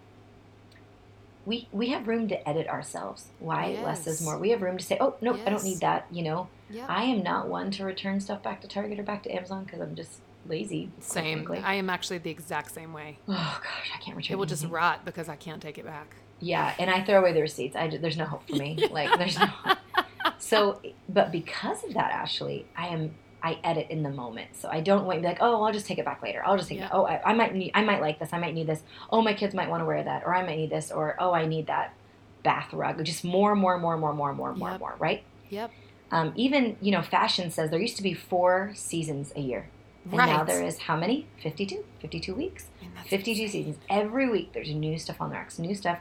we 1.48 1.66
we 1.72 1.88
have 1.88 2.06
room 2.06 2.28
to 2.28 2.48
edit 2.48 2.68
ourselves. 2.68 3.28
Why 3.38 3.70
yes. 3.70 3.84
less 3.84 4.06
is 4.06 4.22
more? 4.22 4.38
We 4.38 4.50
have 4.50 4.60
room 4.60 4.76
to 4.76 4.84
say, 4.84 4.98
oh 5.00 5.16
no, 5.22 5.34
yes. 5.34 5.46
I 5.46 5.50
don't 5.50 5.64
need 5.64 5.80
that. 5.80 6.06
You 6.12 6.22
know, 6.22 6.48
yep. 6.68 6.84
I 6.90 7.04
am 7.04 7.22
not 7.22 7.48
one 7.48 7.70
to 7.72 7.84
return 7.84 8.20
stuff 8.20 8.42
back 8.42 8.60
to 8.60 8.68
Target 8.68 9.00
or 9.00 9.02
back 9.02 9.22
to 9.22 9.30
Amazon 9.30 9.64
because 9.64 9.80
I'm 9.80 9.96
just 9.96 10.20
lazy. 10.46 10.90
Same. 11.00 11.50
I 11.64 11.74
am 11.74 11.88
actually 11.88 12.18
the 12.18 12.30
exact 12.30 12.72
same 12.72 12.92
way. 12.92 13.18
Oh 13.26 13.60
gosh, 13.62 13.90
I 13.94 13.98
can't 13.98 14.14
return. 14.14 14.34
It 14.34 14.36
will 14.36 14.44
anything. 14.44 14.58
just 14.58 14.70
rot 14.70 15.06
because 15.06 15.30
I 15.30 15.36
can't 15.36 15.62
take 15.62 15.78
it 15.78 15.86
back. 15.86 16.16
Yeah, 16.38 16.74
and 16.78 16.90
I 16.90 17.02
throw 17.02 17.18
away 17.18 17.32
the 17.32 17.40
receipts. 17.40 17.74
I 17.74 17.88
there's 17.88 18.18
no 18.18 18.26
hope 18.26 18.46
for 18.46 18.56
me. 18.56 18.76
yeah. 18.78 18.88
Like 18.90 19.18
there's 19.18 19.38
no. 19.38 19.48
so, 20.38 20.82
but 21.08 21.32
because 21.32 21.82
of 21.82 21.94
that, 21.94 22.12
Ashley, 22.12 22.66
I 22.76 22.88
am 22.88 23.14
I 23.42 23.58
edit 23.62 23.86
in 23.90 24.02
the 24.02 24.10
moment. 24.10 24.56
So 24.56 24.68
I 24.68 24.80
don't 24.80 25.06
wait 25.06 25.16
and 25.16 25.22
be 25.22 25.28
like, 25.28 25.38
oh, 25.40 25.62
I'll 25.62 25.72
just 25.72 25.86
take 25.86 25.98
it 25.98 26.04
back 26.04 26.22
later. 26.22 26.42
I'll 26.44 26.56
just 26.56 26.68
take 26.68 26.78
yeah. 26.78 26.86
it. 26.86 26.90
Oh, 26.92 27.04
I, 27.04 27.20
I, 27.24 27.34
might 27.34 27.54
need, 27.54 27.70
I 27.74 27.82
might 27.82 28.00
like 28.00 28.18
this. 28.18 28.30
I 28.32 28.38
might 28.38 28.54
need 28.54 28.66
this. 28.66 28.82
Oh, 29.10 29.22
my 29.22 29.34
kids 29.34 29.54
might 29.54 29.68
want 29.68 29.80
to 29.80 29.84
wear 29.84 30.02
that, 30.02 30.24
or 30.24 30.34
I 30.34 30.44
might 30.44 30.56
need 30.56 30.70
this, 30.70 30.90
or 30.90 31.16
oh, 31.18 31.32
I 31.32 31.46
need 31.46 31.66
that 31.68 31.94
bath 32.42 32.72
rug. 32.72 33.04
Just 33.04 33.24
more, 33.24 33.54
more, 33.54 33.78
more, 33.78 33.96
more, 33.96 34.12
more, 34.12 34.34
more, 34.34 34.54
more, 34.54 34.70
yep. 34.70 34.80
more. 34.80 34.94
Right? 34.98 35.22
Yep. 35.50 35.70
Um, 36.10 36.32
even 36.36 36.76
you 36.80 36.90
know, 36.90 37.02
fashion 37.02 37.50
says 37.50 37.70
there 37.70 37.80
used 37.80 37.96
to 37.96 38.02
be 38.02 38.14
four 38.14 38.72
seasons 38.74 39.32
a 39.36 39.40
year. 39.40 39.68
And 40.04 40.18
right. 40.18 40.26
now 40.26 40.44
there 40.44 40.64
is 40.64 40.78
how 40.78 40.96
many? 40.96 41.26
52. 41.42 41.84
52 42.00 42.34
weeks. 42.34 42.66
52 43.08 43.30
insane. 43.30 43.48
seasons. 43.48 43.76
Every 43.90 44.28
week 44.28 44.52
there's 44.52 44.70
new 44.70 44.98
stuff 44.98 45.20
on 45.20 45.30
the 45.30 45.36
racks, 45.36 45.58
new 45.58 45.74
stuff 45.74 45.98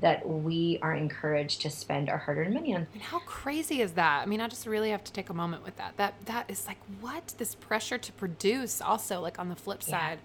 that 0.00 0.28
we 0.28 0.78
are 0.82 0.94
encouraged 0.94 1.62
to 1.62 1.70
spend 1.70 2.10
our 2.10 2.18
hard-earned 2.18 2.52
money 2.52 2.74
on. 2.74 2.86
And 2.92 3.02
how 3.02 3.20
crazy 3.20 3.80
is 3.80 3.92
that? 3.92 4.22
I 4.22 4.26
mean, 4.26 4.40
I 4.40 4.48
just 4.48 4.66
really 4.66 4.90
have 4.90 5.04
to 5.04 5.12
take 5.12 5.30
a 5.30 5.34
moment 5.34 5.64
with 5.64 5.76
that. 5.76 5.96
That 5.96 6.14
that 6.26 6.50
is 6.50 6.66
like 6.66 6.78
what 7.00 7.34
this 7.38 7.54
pressure 7.54 7.98
to 7.98 8.12
produce. 8.12 8.80
Also, 8.80 9.20
like 9.20 9.38
on 9.38 9.48
the 9.48 9.56
flip 9.56 9.82
side 9.82 10.18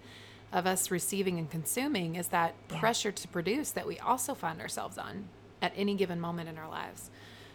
yeah. 0.52 0.58
of 0.58 0.66
us 0.66 0.90
receiving 0.90 1.38
and 1.38 1.50
consuming, 1.50 2.16
is 2.16 2.28
that 2.28 2.54
yeah. 2.70 2.80
pressure 2.80 3.12
to 3.12 3.28
produce 3.28 3.70
that 3.70 3.86
we 3.86 3.98
also 3.98 4.34
find 4.34 4.60
ourselves 4.60 4.98
on 4.98 5.28
at 5.62 5.72
any 5.76 5.94
given 5.94 6.20
moment 6.20 6.48
in 6.48 6.58
our 6.58 6.68
lives, 6.68 7.10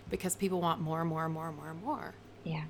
because 0.09 0.35
people 0.35 0.61
want 0.61 0.79
more 0.79 1.01
and 1.01 1.09
more 1.09 1.25
and 1.25 1.33
more 1.33 1.49
and 1.49 1.57
more 1.57 1.69
and 1.69 1.83
more. 1.83 2.13
Yeah. 2.43 2.63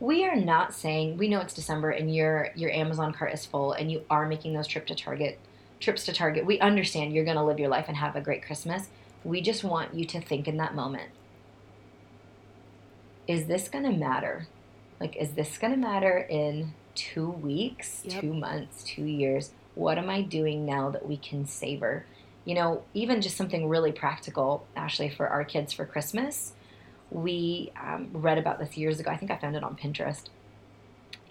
We 0.00 0.24
are 0.24 0.36
not 0.36 0.74
saying 0.74 1.16
we 1.16 1.28
know 1.28 1.40
it's 1.40 1.54
December 1.54 1.90
and 1.90 2.14
your 2.14 2.50
your 2.54 2.70
Amazon 2.70 3.12
cart 3.12 3.32
is 3.32 3.46
full 3.46 3.72
and 3.72 3.90
you 3.90 4.02
are 4.10 4.26
making 4.26 4.52
those 4.52 4.66
trip 4.66 4.86
to 4.88 4.94
Target 4.94 5.38
trips 5.82 6.04
to 6.06 6.12
Target. 6.12 6.46
We 6.46 6.58
understand 6.60 7.12
you're 7.12 7.24
going 7.24 7.36
to 7.36 7.44
live 7.44 7.58
your 7.58 7.68
life 7.68 7.86
and 7.88 7.96
have 7.96 8.16
a 8.16 8.20
great 8.20 8.44
Christmas. 8.44 8.88
We 9.24 9.40
just 9.40 9.62
want 9.64 9.94
you 9.94 10.04
to 10.06 10.20
think 10.20 10.48
in 10.48 10.56
that 10.56 10.74
moment 10.74 11.10
is 13.28 13.46
this 13.46 13.68
going 13.68 13.84
to 13.84 13.92
matter? 13.92 14.48
Like, 15.00 15.16
is 15.16 15.32
this 15.32 15.58
going 15.58 15.72
to 15.72 15.78
matter 15.78 16.18
in 16.18 16.74
two 16.94 17.30
weeks, 17.30 18.02
yep. 18.04 18.20
two 18.20 18.34
months, 18.34 18.82
two 18.82 19.04
years? 19.04 19.52
What 19.74 19.98
am 19.98 20.10
I 20.10 20.22
doing 20.22 20.66
now 20.66 20.90
that 20.90 21.06
we 21.06 21.16
can 21.16 21.46
savor? 21.46 22.04
You 22.44 22.54
know, 22.54 22.82
even 22.94 23.20
just 23.20 23.36
something 23.36 23.68
really 23.68 23.92
practical, 23.92 24.66
Ashley, 24.76 25.08
for 25.08 25.28
our 25.28 25.44
kids 25.44 25.72
for 25.72 25.86
Christmas. 25.86 26.54
We 27.10 27.72
um, 27.80 28.10
read 28.12 28.38
about 28.38 28.58
this 28.58 28.76
years 28.76 28.98
ago. 28.98 29.10
I 29.10 29.16
think 29.16 29.30
I 29.30 29.36
found 29.36 29.54
it 29.54 29.62
on 29.62 29.76
Pinterest 29.76 30.28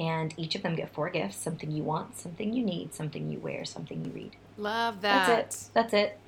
and 0.02 0.34
each 0.36 0.56
of 0.56 0.64
them 0.64 0.76
get 0.76 0.92
four 0.92 1.12
gifts 1.12 1.38
something 1.38 1.70
you 1.72 1.84
want, 1.84 2.18
something 2.18 2.54
you 2.54 2.66
need, 2.66 2.92
something 2.94 3.30
you 3.30 3.38
wear, 3.38 3.64
something 3.64 4.04
you 4.04 4.12
read. 4.12 4.36
Love 4.58 5.02
that. 5.02 5.28
That's 5.28 5.68
it. 5.68 5.70
That's 5.74 5.94
it. 5.94 6.20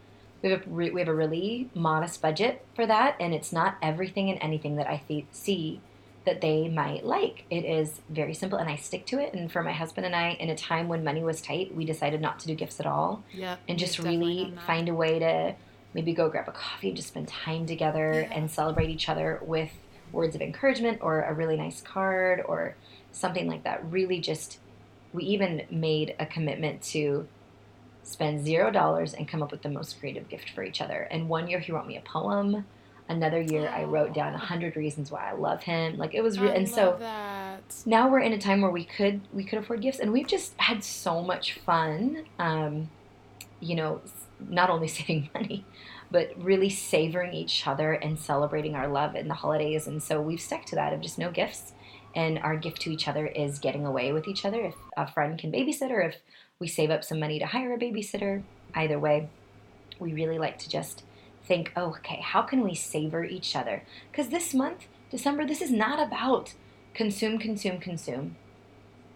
We 0.43 0.51
have, 0.51 0.67
a, 0.67 0.69
we 0.69 0.99
have 0.99 1.07
a 1.07 1.13
really 1.13 1.69
modest 1.73 2.21
budget 2.21 2.63
for 2.75 2.85
that, 2.85 3.15
and 3.19 3.33
it's 3.33 3.51
not 3.51 3.77
everything 3.81 4.29
and 4.29 4.37
anything 4.43 4.75
that 4.75 4.87
I 4.87 5.01
th- 5.07 5.25
see 5.31 5.81
that 6.25 6.41
they 6.41 6.69
might 6.69 7.03
like. 7.03 7.45
It 7.49 7.65
is 7.65 8.01
very 8.09 8.33
simple, 8.33 8.59
and 8.59 8.69
I 8.69 8.75
stick 8.75 9.07
to 9.07 9.19
it. 9.19 9.33
And 9.33 9.51
for 9.51 9.63
my 9.63 9.71
husband 9.71 10.05
and 10.05 10.15
I, 10.15 10.31
in 10.31 10.49
a 10.49 10.55
time 10.55 10.87
when 10.87 11.03
money 11.03 11.23
was 11.23 11.41
tight, 11.41 11.73
we 11.73 11.83
decided 11.83 12.21
not 12.21 12.39
to 12.39 12.47
do 12.47 12.55
gifts 12.55 12.79
at 12.79 12.85
all. 12.85 13.23
Yeah. 13.33 13.55
And 13.67 13.79
just 13.79 13.97
really 13.99 14.53
find 14.67 14.87
a 14.87 14.93
way 14.93 15.17
to 15.17 15.55
maybe 15.93 16.13
go 16.13 16.29
grab 16.29 16.47
a 16.47 16.51
coffee, 16.51 16.89
and 16.89 16.97
just 16.97 17.07
spend 17.07 17.27
time 17.29 17.65
together, 17.65 18.27
yeah. 18.27 18.37
and 18.37 18.51
celebrate 18.51 18.89
each 18.89 19.09
other 19.09 19.39
with 19.43 19.71
words 20.13 20.35
of 20.35 20.41
encouragement 20.41 20.99
or 21.01 21.21
a 21.21 21.33
really 21.33 21.57
nice 21.57 21.81
card 21.81 22.41
or 22.45 22.75
something 23.11 23.47
like 23.47 23.63
that. 23.63 23.83
Really, 23.91 24.19
just 24.19 24.59
we 25.11 25.23
even 25.23 25.63
made 25.69 26.15
a 26.19 26.25
commitment 26.25 26.81
to 26.81 27.27
spend 28.03 28.45
zero 28.45 28.71
dollars 28.71 29.13
and 29.13 29.27
come 29.27 29.41
up 29.41 29.51
with 29.51 29.61
the 29.61 29.69
most 29.69 29.99
creative 29.99 30.29
gift 30.29 30.49
for 30.51 30.63
each 30.63 30.81
other. 30.81 31.07
And 31.11 31.29
one 31.29 31.47
year 31.47 31.59
he 31.59 31.71
wrote 31.71 31.87
me 31.87 31.97
a 31.97 32.01
poem. 32.01 32.65
Another 33.09 33.41
year 33.41 33.67
I 33.67 33.83
wrote 33.83 34.13
down 34.13 34.33
a 34.33 34.37
hundred 34.37 34.75
reasons 34.75 35.11
why 35.11 35.29
I 35.29 35.33
love 35.33 35.63
him. 35.63 35.97
Like 35.97 36.13
it 36.13 36.21
was, 36.21 36.39
re- 36.39 36.55
and 36.55 36.67
so 36.67 36.95
that. 36.99 37.61
now 37.85 38.09
we're 38.09 38.19
in 38.19 38.31
a 38.31 38.37
time 38.37 38.61
where 38.61 38.71
we 38.71 38.85
could 38.85 39.21
we 39.33 39.43
could 39.43 39.59
afford 39.59 39.81
gifts, 39.81 39.99
and 39.99 40.13
we've 40.13 40.27
just 40.27 40.53
had 40.57 40.83
so 40.83 41.21
much 41.21 41.53
fun. 41.59 42.25
Um, 42.39 42.89
you 43.59 43.75
know, 43.75 44.01
not 44.39 44.69
only 44.69 44.87
saving 44.99 45.29
money, 45.33 45.65
but 46.13 46.31
really 46.37 46.69
savoring 46.69 47.33
each 47.33 47.65
other 47.65 47.93
and 47.93 48.19
celebrating 48.19 48.75
our 48.75 48.87
love 48.87 49.15
in 49.15 49.27
the 49.27 49.33
holidays. 49.33 49.87
And 49.87 50.01
so 50.01 50.21
we've 50.21 50.39
stuck 50.39 50.63
to 50.65 50.75
that 50.75 50.93
of 50.93 51.01
just 51.01 51.17
no 51.17 51.31
gifts 51.31 51.73
and 52.15 52.37
our 52.39 52.55
gift 52.55 52.81
to 52.81 52.91
each 52.91 53.07
other 53.07 53.25
is 53.25 53.57
getting 53.57 53.83
away 53.83 54.13
with 54.13 54.27
each 54.27 54.45
other. 54.45 54.61
If 54.61 54.75
a 54.95 55.11
friend 55.11 55.39
can 55.39 55.51
babysit, 55.51 55.89
or 55.89 56.01
if 56.01 56.17
we 56.59 56.67
save 56.67 56.91
up 56.91 57.03
some 57.03 57.19
money 57.19 57.39
to 57.39 57.47
hire 57.47 57.73
a 57.73 57.79
babysitter, 57.79 58.43
either 58.75 58.99
way, 58.99 59.27
we 59.99 60.13
really 60.13 60.37
like 60.37 60.59
to 60.59 60.69
just 60.69 61.03
think, 61.45 61.71
oh, 61.75 61.95
okay, 61.97 62.21
how 62.21 62.43
can 62.43 62.61
we 62.61 62.75
savor 62.75 63.23
each 63.23 63.55
other? 63.55 63.83
Because 64.11 64.29
this 64.29 64.53
month, 64.53 64.85
December, 65.09 65.47
this 65.47 65.61
is 65.61 65.71
not 65.71 65.99
about 65.99 66.53
consume, 66.93 67.39
consume, 67.39 67.79
consume. 67.79 68.35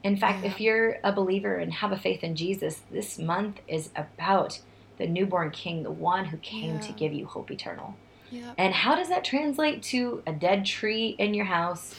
In 0.04 0.18
fact, 0.18 0.44
if 0.44 0.60
you're 0.60 0.98
a 1.04 1.12
believer 1.12 1.56
and 1.56 1.74
have 1.74 1.92
a 1.92 1.98
faith 1.98 2.24
in 2.24 2.36
Jesus, 2.36 2.82
this 2.92 3.20
month 3.20 3.60
is 3.68 3.92
about 3.96 4.60
the 4.98 5.08
newborn 5.08 5.51
king, 5.51 5.84
the 5.84 5.92
one 5.92 6.25
who 6.25 6.38
came 6.38 6.75
yeah. 6.75 6.82
to 6.82 6.94
give 6.94 7.13
you 7.13 7.25
hope 7.25 7.51
eternal. 7.51 7.96
Yeah. 8.32 8.54
And 8.58 8.74
how 8.74 8.96
does 8.96 9.10
that 9.10 9.24
translate 9.24 9.84
to 9.84 10.22
a 10.27 10.34
dead 10.34 10.66
tree 10.66 11.16
in 11.18 11.34
your 11.34 11.46
house 11.46 11.96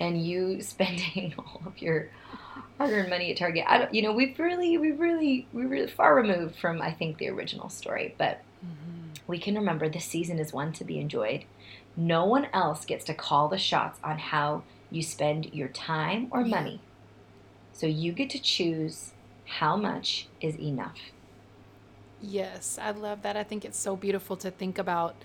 and 0.00 0.24
you 0.24 0.60
spending 0.60 1.34
all 1.38 1.62
of 1.66 1.80
your 1.80 2.08
hard-earned 2.78 3.10
money 3.10 3.30
at 3.30 3.36
Target. 3.36 3.64
I 3.68 3.78
don't, 3.78 3.94
you 3.94 4.02
know, 4.02 4.12
we've 4.12 4.38
really, 4.38 4.76
we've 4.76 4.98
really, 4.98 5.46
we're 5.52 5.68
really 5.68 5.90
far 5.90 6.14
removed 6.14 6.56
from, 6.56 6.82
I 6.82 6.92
think, 6.92 7.18
the 7.18 7.28
original 7.28 7.68
story. 7.68 8.14
But 8.18 8.42
mm-hmm. 8.64 9.12
we 9.26 9.38
can 9.38 9.54
remember 9.54 9.88
this 9.88 10.04
season 10.04 10.38
is 10.38 10.52
one 10.52 10.72
to 10.74 10.84
be 10.84 10.98
enjoyed. 10.98 11.44
No 11.96 12.24
one 12.24 12.48
else 12.52 12.84
gets 12.84 13.04
to 13.04 13.14
call 13.14 13.48
the 13.48 13.58
shots 13.58 14.00
on 14.02 14.18
how 14.18 14.62
you 14.90 15.02
spend 15.02 15.54
your 15.54 15.68
time 15.68 16.28
or 16.30 16.40
Yeah. 16.40 16.56
money. 16.56 16.80
So 17.72 17.86
you 17.86 18.12
get 18.12 18.30
to 18.30 18.38
choose 18.38 19.12
how 19.46 19.76
much 19.76 20.28
is 20.40 20.58
enough. 20.58 20.98
Yes, 22.22 22.78
I 22.80 22.92
love 22.92 23.22
that. 23.22 23.36
I 23.36 23.42
think 23.42 23.64
it's 23.64 23.78
so 23.78 23.96
beautiful 23.96 24.36
to 24.38 24.50
think 24.50 24.78
about, 24.78 25.16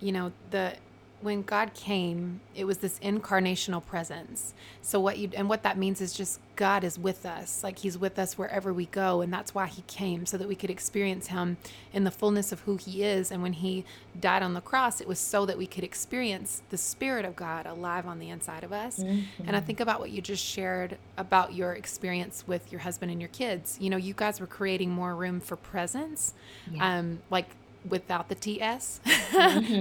you 0.00 0.12
know, 0.12 0.32
the 0.50 0.74
when 1.22 1.42
God 1.42 1.74
came, 1.74 2.40
it 2.54 2.64
was 2.64 2.78
this 2.78 2.98
incarnational 3.00 3.84
presence. 3.84 4.54
So 4.80 4.98
what 5.00 5.18
you 5.18 5.30
and 5.36 5.48
what 5.48 5.62
that 5.64 5.76
means 5.76 6.00
is 6.00 6.12
just 6.14 6.40
God 6.56 6.82
is 6.84 6.98
with 6.98 7.26
us. 7.26 7.62
Like 7.62 7.78
he's 7.78 7.98
with 7.98 8.18
us 8.18 8.38
wherever 8.38 8.72
we 8.72 8.86
go 8.86 9.20
and 9.20 9.32
that's 9.32 9.54
why 9.54 9.66
he 9.66 9.82
came 9.82 10.24
so 10.26 10.38
that 10.38 10.48
we 10.48 10.54
could 10.54 10.70
experience 10.70 11.28
him 11.28 11.58
in 11.92 12.04
the 12.04 12.10
fullness 12.10 12.52
of 12.52 12.60
who 12.60 12.76
he 12.76 13.02
is 13.04 13.30
and 13.30 13.42
when 13.42 13.52
he 13.54 13.84
died 14.18 14.42
on 14.42 14.54
the 14.54 14.60
cross, 14.60 15.00
it 15.00 15.06
was 15.08 15.18
so 15.18 15.46
that 15.46 15.56
we 15.58 15.66
could 15.66 15.84
experience 15.84 16.62
the 16.70 16.76
spirit 16.78 17.24
of 17.24 17.36
God 17.36 17.66
alive 17.66 18.06
on 18.06 18.18
the 18.18 18.28
inside 18.30 18.64
of 18.64 18.72
us. 18.72 18.98
And 18.98 19.54
I 19.56 19.60
think 19.60 19.80
about 19.80 20.00
what 20.00 20.10
you 20.10 20.20
just 20.22 20.44
shared 20.44 20.96
about 21.16 21.54
your 21.54 21.74
experience 21.74 22.44
with 22.46 22.72
your 22.72 22.80
husband 22.80 23.10
and 23.12 23.20
your 23.20 23.28
kids. 23.28 23.76
You 23.80 23.90
know, 23.90 23.96
you 23.96 24.14
guys 24.14 24.40
were 24.40 24.46
creating 24.46 24.90
more 24.90 25.14
room 25.14 25.40
for 25.40 25.56
presence, 25.56 26.34
Yeah. 26.70 26.98
um, 26.98 27.20
like 27.30 27.46
without 27.88 28.28
the 28.28 28.34
TS, 28.34 29.00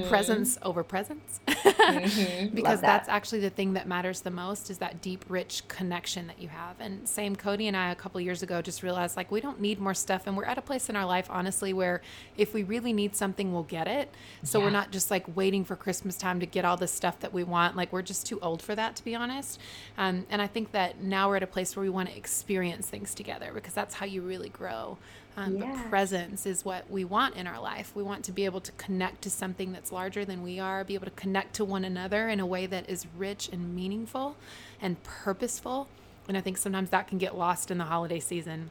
presence 0.07 0.57
over 0.61 0.83
presence. 0.83 1.39
Mhm. 1.69 2.53
because 2.55 2.81
that. 2.81 2.87
that's 2.87 3.09
actually 3.09 3.39
the 3.41 3.49
thing 3.49 3.73
that 3.73 3.87
matters 3.87 4.21
the 4.21 4.31
most 4.31 4.69
is 4.69 4.77
that 4.77 5.01
deep 5.01 5.25
rich 5.27 5.67
connection 5.67 6.27
that 6.27 6.39
you 6.41 6.47
have. 6.47 6.75
And 6.79 7.07
same 7.07 7.35
cody 7.35 7.67
and 7.67 7.75
i 7.75 7.91
a 7.91 7.95
couple 7.95 8.19
years 8.21 8.41
ago 8.43 8.61
just 8.61 8.83
realized 8.83 9.17
like 9.17 9.31
we 9.31 9.41
don't 9.41 9.59
need 9.59 9.79
more 9.79 9.93
stuff 9.93 10.23
and 10.27 10.37
we're 10.37 10.45
at 10.45 10.57
a 10.57 10.61
place 10.61 10.89
in 10.89 10.95
our 10.95 11.05
life 11.05 11.27
honestly 11.29 11.73
where 11.73 12.01
if 12.37 12.53
we 12.53 12.63
really 12.63 12.93
need 12.93 13.15
something 13.15 13.51
we'll 13.51 13.63
get 13.63 13.87
it. 13.87 14.13
So 14.43 14.59
we're 14.59 14.69
not 14.69 14.91
just 14.91 15.09
like 15.11 15.25
waiting 15.35 15.65
for 15.65 15.75
christmas 15.75 16.15
time 16.17 16.39
to 16.39 16.45
get 16.45 16.63
all 16.65 16.77
the 16.77 16.87
stuff 16.87 17.19
that 17.19 17.33
we 17.33 17.43
want. 17.43 17.75
Like 17.75 17.91
we're 17.91 18.01
just 18.01 18.25
too 18.25 18.39
old 18.41 18.61
for 18.61 18.75
that 18.75 18.95
to 18.97 19.03
be 19.03 19.15
honest. 19.15 19.59
Um, 19.97 20.25
and 20.29 20.41
i 20.41 20.47
think 20.47 20.71
that 20.71 21.01
now 21.01 21.29
we're 21.29 21.37
at 21.37 21.43
a 21.43 21.47
place 21.47 21.75
where 21.75 21.83
we 21.83 21.89
want 21.89 22.09
to 22.09 22.15
experience 22.17 22.87
things 22.87 23.13
together 23.13 23.51
because 23.53 23.73
that's 23.73 23.95
how 23.95 24.05
you 24.05 24.21
really 24.21 24.49
grow 24.49 24.97
um, 25.39 25.55
Yes. 25.57 25.77
but 25.81 25.89
presence 25.89 26.45
is 26.45 26.65
what 26.65 26.89
we 26.91 27.03
want 27.05 27.35
in 27.35 27.47
our 27.47 27.59
life. 27.59 27.91
We 27.95 28.03
want 28.03 28.23
to 28.25 28.31
be 28.31 28.45
able 28.45 28.61
to 28.61 28.71
connect 28.73 29.21
to 29.23 29.29
something 29.29 29.71
that's 29.71 29.91
larger 29.91 30.25
than 30.25 30.43
we 30.43 30.59
are, 30.59 30.83
be 30.83 30.95
able 30.95 31.05
to 31.05 31.11
connect 31.11 31.55
to 31.55 31.65
one 31.65 31.83
another 31.85 32.27
in 32.29 32.39
a 32.39 32.45
way 32.45 32.65
that 32.65 32.89
is 32.89 33.07
rich 33.17 33.49
and 33.51 33.75
meaningful 33.75 34.35
and 34.81 35.01
purposeful. 35.03 35.87
And 36.27 36.37
I 36.37 36.41
think 36.41 36.57
sometimes 36.57 36.89
that 36.91 37.07
can 37.07 37.17
get 37.17 37.35
lost 37.37 37.71
in 37.71 37.77
the 37.77 37.85
holiday 37.85 38.19
season. 38.19 38.69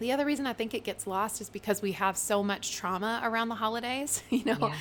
The 0.00 0.12
other 0.12 0.24
reason 0.24 0.46
I 0.46 0.52
think 0.52 0.74
it 0.74 0.84
gets 0.84 1.06
lost 1.08 1.40
is 1.40 1.50
because 1.50 1.82
we 1.82 1.92
have 1.92 2.16
so 2.16 2.42
much 2.42 2.72
trauma 2.76 3.20
around 3.24 3.48
the 3.48 3.56
holidays. 3.56 4.22
You 4.30 4.44
know, 4.44 4.56
Yeah. 4.60 4.74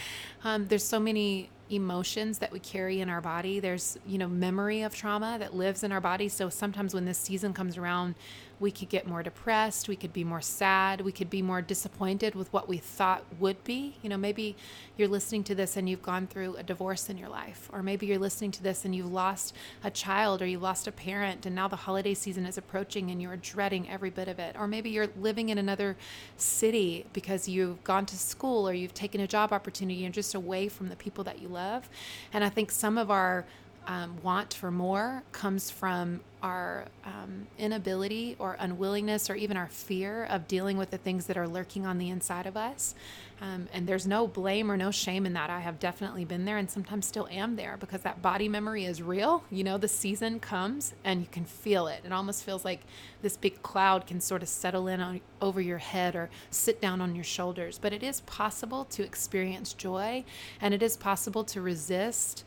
um, 0.44 0.68
there's 0.68 0.84
so 0.84 1.00
many 1.00 1.50
emotions 1.70 2.38
that 2.38 2.52
we 2.52 2.60
carry 2.60 3.02
in 3.02 3.10
our 3.10 3.20
body. 3.20 3.60
There's, 3.60 3.98
you 4.06 4.18
know, 4.18 4.28
memory 4.28 4.84
of 4.84 4.96
trauma 4.96 5.38
that 5.40 5.54
lives 5.56 5.84
in 5.84 5.92
our 5.92 6.00
body. 6.00 6.30
So 6.30 6.50
sometimes 6.50 6.94
when 6.94 7.06
this 7.06 7.18
season 7.18 7.54
comes 7.54 7.78
around, 7.78 8.16
we 8.60 8.72
could 8.72 8.90
get 8.90 9.06
more 9.06 9.22
depressed. 9.22 9.88
We 9.88 9.96
could 9.96 10.14
be 10.14 10.24
more 10.24 10.42
sad. 10.42 11.02
We 11.02 11.12
could 11.12 11.30
be 11.30 11.42
more 11.42 11.62
disappointed 11.62 12.34
with 12.34 12.52
what 12.52 12.68
we 12.68 12.78
thought 12.78 13.24
would 13.40 13.64
be. 13.64 13.98
You 14.02 14.10
know, 14.10 14.18
maybe 14.18 14.56
you're 14.98 15.08
listening 15.08 15.44
to 15.46 15.56
this 15.56 15.78
and 15.78 15.88
you've 15.88 16.02
gone 16.02 16.26
through 16.26 16.56
a 16.56 16.64
divorce 16.64 17.10
in 17.10 17.18
your 17.18 17.30
life, 17.30 17.70
or 17.72 17.84
maybe 17.84 18.08
you're 18.08 18.18
listening 18.18 18.52
to 18.52 18.64
this 18.64 18.84
and 18.84 18.96
you've 18.96 19.12
lost 19.12 19.54
a 19.84 19.92
child 19.92 20.42
or 20.42 20.48
you 20.48 20.58
lost 20.58 20.88
a 20.88 20.92
parent, 20.92 21.46
and 21.46 21.54
now 21.54 21.68
the 21.68 21.76
holiday 21.76 22.14
season 22.14 22.46
is 22.46 22.58
approaching 22.58 23.12
and 23.12 23.22
you're 23.22 23.38
dreading 23.38 23.90
every 23.90 24.10
bit 24.10 24.28
of 24.28 24.40
it. 24.40 24.56
Or 24.58 24.68
maybe 24.68 24.90
you're 24.90 25.10
living 25.20 25.50
in 25.50 25.58
another 25.58 25.96
city 26.38 27.06
because 27.14 27.48
you've 27.48 27.84
gone 27.84 28.06
to 28.08 28.18
school 28.18 28.68
or 28.68 28.74
you've 28.74 28.94
taken 28.94 29.22
a 29.22 29.28
job 29.28 29.54
opportunity 29.54 30.06
and 30.06 30.14
just 30.14 30.34
away 30.34 30.68
from 30.68 30.90
the 30.90 30.96
people 30.96 31.24
that 31.26 31.42
you 31.42 31.48
love. 31.48 31.90
And 32.34 32.44
I 32.44 32.50
think 32.50 32.72
some 32.72 32.98
of 32.98 33.12
our 33.12 33.46
um, 33.88 34.18
want 34.22 34.54
for 34.54 34.70
more 34.70 35.24
comes 35.32 35.72
from 35.72 36.20
our 36.44 36.86
um, 37.06 37.48
inability 37.58 38.36
or 38.38 38.58
unwillingness 38.60 39.30
or 39.30 39.36
even 39.36 39.58
our 39.58 39.68
fear 39.68 40.26
of 40.26 40.48
dealing 40.48 40.78
with 40.78 40.92
the 40.92 40.98
things 40.98 41.26
that 41.26 41.38
are 41.38 41.48
lurking 41.48 41.86
on 41.86 41.98
the 41.98 42.10
inside 42.10 42.46
of 42.46 42.56
us. 42.56 42.94
Um, 43.40 43.68
and 43.72 43.88
there's 43.88 44.06
no 44.06 44.28
blame 44.28 44.70
or 44.72 44.78
no 44.78 44.92
shame 44.92 45.26
in 45.26 45.34
that. 45.34 45.50
I 45.50 45.62
have 45.62 45.80
definitely 45.80 46.26
been 46.26 46.44
there 46.44 46.58
and 46.58 46.70
sometimes 46.70 47.06
still 47.06 47.28
am 47.32 47.56
there 47.56 47.78
because 47.80 48.02
that 48.02 48.22
body 48.22 48.50
memory 48.50 48.86
is 48.86 49.02
real. 49.02 49.44
You 49.50 49.64
know, 49.64 49.78
the 49.78 49.88
season 49.88 50.40
comes 50.40 50.94
and 51.04 51.22
you 51.22 51.28
can 51.32 51.46
feel 51.46 51.88
it. 51.88 52.02
It 52.04 52.12
almost 52.12 52.44
feels 52.44 52.66
like 52.66 52.82
this 53.22 53.38
big 53.38 53.62
cloud 53.62 54.06
can 54.06 54.20
sort 54.20 54.42
of 54.42 54.50
settle 54.50 54.88
in 54.88 55.00
on, 55.00 55.22
over 55.42 55.62
your 55.62 55.78
head 55.78 56.16
or 56.16 56.30
sit 56.52 56.82
down 56.82 57.00
on 57.00 57.16
your 57.16 57.24
shoulders. 57.24 57.80
But 57.80 57.94
it 57.94 58.04
is 58.04 58.22
possible 58.22 58.86
to 58.86 59.04
experience 59.04 59.74
joy 59.74 60.26
and 60.60 60.74
it 60.74 60.84
is 60.84 60.98
possible 60.98 61.44
to 61.46 61.62
resist 61.62 62.44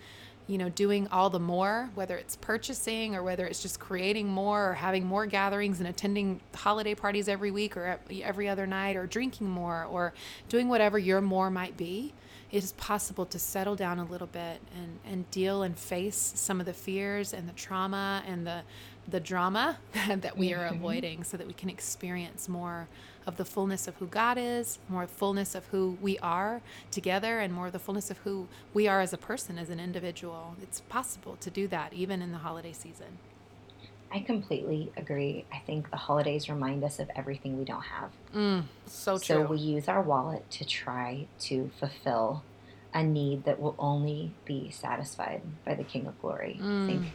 you 0.47 0.59
know, 0.59 0.69
doing 0.69 1.07
all 1.09 1.31
the 1.31 1.39
more, 1.39 1.91
whether 1.95 2.17
it's 2.17 2.35
purchasing 2.37 3.15
or 3.15 3.23
whether 3.23 3.47
it's 3.47 3.63
just 3.63 3.79
creating 3.79 4.27
more 4.29 4.71
or 4.71 4.75
having 4.75 5.07
more 5.07 5.25
gatherings 5.27 5.79
and 5.79 5.89
attending 5.89 6.41
holiday 6.55 6.95
parties 6.95 7.29
every 7.29 7.51
week 7.53 7.77
or 7.77 7.99
every 8.23 8.49
other 8.49 8.67
night 8.67 8.97
or 8.97 9.07
drinking 9.07 9.49
more 9.49 9.85
or 9.85 10.13
doing 10.49 10.69
whatever 10.69 10.99
your 10.99 11.21
more 11.21 11.51
might 11.51 11.77
be, 11.77 12.13
it 12.51 12.65
is 12.65 12.73
possible 12.73 13.25
to 13.27 13.39
settle 13.39 13.77
down 13.77 14.01
a 14.01 14.05
little 14.05 14.27
bit 14.27 14.61
and, 14.77 14.99
and 15.07 15.31
deal 15.31 15.63
and 15.63 15.79
face 15.79 16.33
some 16.35 16.59
of 16.59 16.67
the 16.67 16.73
fears 16.73 17.33
and 17.33 17.49
the 17.49 17.53
trauma 17.53 18.23
and 18.27 18.47
the 18.47 18.63
the 19.09 19.21
drama 19.21 19.77
that 20.17 20.37
we 20.37 20.53
are 20.53 20.69
Mhm. 20.69 20.77
avoiding 20.77 21.25
so 21.25 21.37
that 21.37 21.47
we 21.47 21.53
can 21.53 21.69
experience 21.71 22.49
more 22.49 22.87
of 23.27 23.37
the 23.37 23.45
fullness 23.45 23.87
of 23.87 23.97
who 23.97 24.07
God 24.07 24.39
is, 24.39 24.79
more 24.89 25.07
fullness 25.07 25.55
of 25.55 25.67
who 25.67 25.99
we 26.01 26.19
are 26.19 26.61
together, 26.91 27.39
and 27.39 27.53
more 27.53 27.71
the 27.71 27.79
fullness 27.79 28.11
of 28.11 28.19
who 28.19 28.49
we 28.75 28.89
are 28.89 29.01
as 29.01 29.13
a 29.13 29.19
person, 29.19 29.59
as 29.59 29.71
an 29.71 29.79
individual. 29.81 30.57
It's 30.63 30.81
possible 30.83 31.37
to 31.41 31.51
do 31.51 31.69
that 31.69 31.93
even 31.93 32.23
in 32.23 32.33
the 32.33 32.39
holiday 32.39 32.73
season. 32.73 33.19
I 34.13 34.21
completely 34.21 34.91
agree. 34.97 35.45
I 35.53 35.59
think 35.59 35.91
the 35.91 35.97
holidays 35.97 36.49
remind 36.49 36.83
us 36.83 36.99
of 36.99 37.09
everything 37.15 37.59
we 37.59 37.65
don't 37.65 37.85
have. 37.85 38.11
Mm, 38.35 38.65
so 38.87 39.19
true. 39.19 39.25
So 39.25 39.43
we 39.43 39.59
use 39.59 39.87
our 39.87 40.03
wallet 40.03 40.51
to 40.53 40.65
try 40.65 41.27
to 41.41 41.71
fulfill 41.79 42.43
a 42.93 43.05
need 43.05 43.45
that 43.45 43.61
will 43.61 43.77
only 43.79 44.33
be 44.45 44.69
satisfied 44.71 45.43
by 45.65 45.75
the 45.75 45.85
King 45.85 46.07
of 46.09 46.21
Glory. 46.21 46.59
I 46.61 46.65
Mm. 46.65 46.87
think 46.87 47.13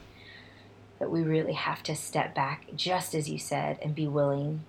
that 1.00 1.12
we 1.12 1.22
really 1.24 1.52
have 1.52 1.84
to 1.84 1.96
step 1.98 2.34
back, 2.34 2.68
just 2.78 3.14
as 3.14 3.30
you 3.30 3.38
said, 3.38 3.78
and 3.82 3.94
be 3.94 4.08
willing 4.08 4.64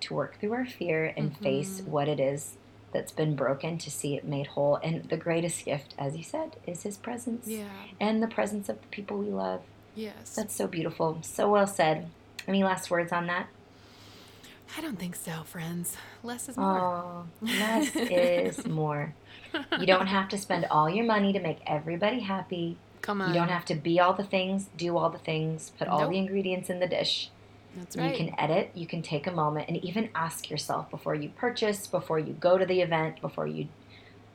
to 0.00 0.14
work 0.14 0.38
through 0.40 0.52
our 0.52 0.66
fear 0.66 1.12
and 1.16 1.36
face 1.38 1.80
Mhm. 1.80 1.88
what 1.88 2.08
it 2.08 2.20
is 2.20 2.56
that's 2.92 3.12
been 3.12 3.34
broken 3.34 3.76
to 3.78 3.90
see 3.90 4.14
it 4.16 4.24
made 4.24 4.48
whole. 4.48 4.76
And 4.76 5.04
the 5.08 5.16
greatest 5.16 5.64
gift, 5.64 5.94
as 5.98 6.16
you 6.16 6.22
said, 6.22 6.56
is 6.66 6.82
His 6.84 6.96
presence 6.96 7.46
yeah. 7.48 7.64
and 8.00 8.22
the 8.22 8.28
presence 8.28 8.68
of 8.68 8.80
the 8.80 8.86
people 8.88 9.18
we 9.18 9.30
love. 9.30 9.62
Yes. 9.96 10.34
That's 10.34 10.54
so 10.54 10.66
beautiful. 10.66 11.18
So 11.22 11.50
well 11.50 11.66
said. 11.66 12.08
Any 12.46 12.62
last 12.62 12.90
words 12.90 13.10
on 13.12 13.26
that? 13.28 13.48
I 14.76 14.80
don't 14.80 14.98
think 14.98 15.14
so, 15.14 15.42
friends. 15.44 15.96
Less 16.22 16.48
is 16.48 16.56
more. 16.56 16.78
Oh, 16.78 17.26
less 17.40 17.94
is 17.94 18.66
more. 18.66 19.14
You 19.78 19.86
don't 19.86 20.08
have 20.08 20.28
to 20.30 20.38
spend 20.38 20.66
all 20.70 20.90
your 20.90 21.04
money 21.04 21.32
to 21.32 21.38
make 21.40 21.58
everybody 21.66 22.20
happy. 22.20 22.76
Come 23.00 23.20
on. 23.20 23.28
You 23.28 23.34
don't 23.34 23.50
have 23.50 23.64
to 23.66 23.74
be 23.74 24.00
all 24.00 24.14
the 24.14 24.24
things, 24.24 24.68
do 24.76 24.96
all 24.96 25.10
the 25.10 25.18
things, 25.18 25.70
put 25.78 25.86
all 25.88 26.00
Nope. 26.00 26.10
the 26.10 26.18
ingredients 26.18 26.70
in 26.70 26.80
the 26.80 26.86
dish. 26.88 27.30
That's 27.76 27.96
right. 27.96 28.10
You 28.10 28.16
can 28.26 28.38
edit, 28.38 28.70
you 28.74 28.86
can 28.86 29.02
take 29.02 29.26
a 29.26 29.32
moment 29.32 29.68
and 29.68 29.82
even 29.84 30.08
ask 30.14 30.50
yourself 30.50 30.90
before 30.90 31.14
you 31.14 31.30
purchase, 31.30 31.86
before 31.86 32.18
you 32.18 32.32
go 32.34 32.58
to 32.58 32.66
the 32.66 32.80
event, 32.80 33.20
before 33.20 33.46
you 33.46 33.68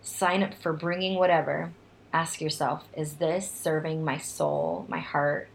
sign 0.02 0.44
up 0.44 0.54
for 0.54 0.74
bringing 0.74 1.16
whatever, 1.18 1.72
ask 2.14 2.42
yourself, 2.42 2.84
is 2.96 3.16
this 3.16 3.50
serving 3.50 4.04
my 4.04 4.18
soul, 4.18 4.86
my 4.88 5.00
heart 5.00 5.48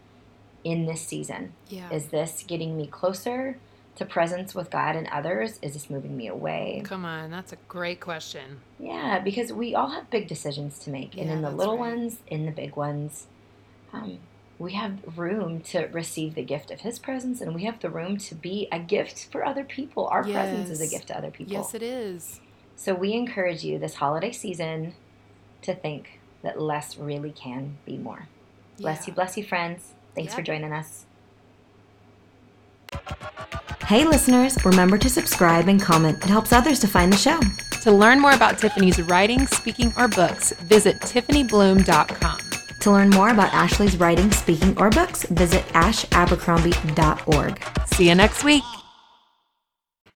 in 0.62 0.86
this 0.86 1.02
season? 1.02 1.52
yeah. 1.68 1.90
Is 1.90 2.06
this 2.06 2.44
getting 2.46 2.76
me 2.76 2.86
closer 2.86 3.58
to 3.96 4.04
presence 4.04 4.54
with 4.54 4.70
God 4.70 4.96
and 4.96 5.06
others? 5.08 5.58
Is 5.62 5.74
this 5.74 5.88
moving 5.88 6.16
me 6.16 6.26
away? 6.26 6.82
Come 6.84 7.04
on. 7.04 7.30
That's 7.30 7.52
a 7.52 7.58
great 7.68 8.00
question. 8.00 8.60
Yeah, 8.80 9.20
because 9.20 9.52
we 9.52 9.74
all 9.74 9.90
have 9.90 10.10
big 10.10 10.26
decisions 10.26 10.78
to 10.80 10.90
make, 10.90 11.16
and 11.16 11.28
Yeah, 11.28 11.34
in 11.36 11.42
the 11.42 11.50
little 11.50 11.74
right. 11.78 11.90
ones, 11.92 12.18
in 12.26 12.44
the 12.46 12.50
big 12.50 12.76
ones, 12.76 13.26
um, 13.92 14.18
we 14.58 14.72
have 14.74 14.98
room 15.18 15.60
to 15.62 15.86
receive 15.92 16.34
the 16.34 16.42
gift 16.44 16.70
of 16.70 16.80
His 16.82 16.98
presence, 16.98 17.40
and 17.40 17.54
we 17.54 17.64
have 17.64 17.80
the 17.80 17.90
room 17.90 18.16
to 18.18 18.34
be 18.34 18.68
a 18.70 18.78
gift 18.78 19.28
for 19.32 19.44
other 19.44 19.64
people. 19.64 20.06
Our 20.08 20.22
presence 20.22 20.70
is 20.70 20.80
a 20.80 20.86
gift 20.86 21.08
to 21.08 21.16
other 21.18 21.30
people. 21.30 21.52
Yes, 21.52 21.74
it 21.74 21.82
is. 21.82 22.40
so 22.76 22.94
we 22.94 23.12
encourage 23.12 23.62
you 23.64 23.78
this 23.78 23.94
holiday 23.96 24.32
season 24.32 24.94
to 25.62 25.74
think 25.74 26.20
that 26.42 26.60
less 26.60 26.96
really 26.98 27.30
can 27.30 27.78
be 27.86 27.96
more. 27.96 28.28
Bless 28.78 29.02
Yeah. 29.02 29.06
you, 29.06 29.12
bless 29.14 29.36
you, 29.36 29.44
friends. 29.44 29.92
Thanks 30.14 30.32
Yeah. 30.32 30.36
for 30.36 30.42
joining 30.42 30.72
us. 30.72 31.06
Hey, 33.86 34.04
listeners, 34.04 34.56
remember 34.64 34.96
to 34.98 35.10
subscribe 35.10 35.68
and 35.68 35.80
comment. 35.80 36.18
It 36.24 36.30
helps 36.30 36.52
others 36.52 36.78
to 36.80 36.88
find 36.88 37.12
the 37.12 37.16
show. 37.16 37.38
To 37.82 37.92
learn 37.92 38.18
more 38.20 38.32
about 38.32 38.58
Tiffany's 38.58 39.00
writing, 39.02 39.46
speaking, 39.46 39.92
or 39.98 40.08
books, 40.08 40.52
visit 40.62 41.00
tiffanybluhm.com. 41.00 42.38
To 42.84 42.90
learn 42.90 43.08
more 43.08 43.30
about 43.30 43.50
Ashley's 43.54 43.98
writing, 43.98 44.30
speaking, 44.30 44.76
or 44.78 44.90
books, 44.90 45.22
visit 45.28 45.64
ashabercrombie.org. 45.68 47.62
See 47.86 48.10
you 48.10 48.14
next 48.14 48.44
week. 48.44 48.62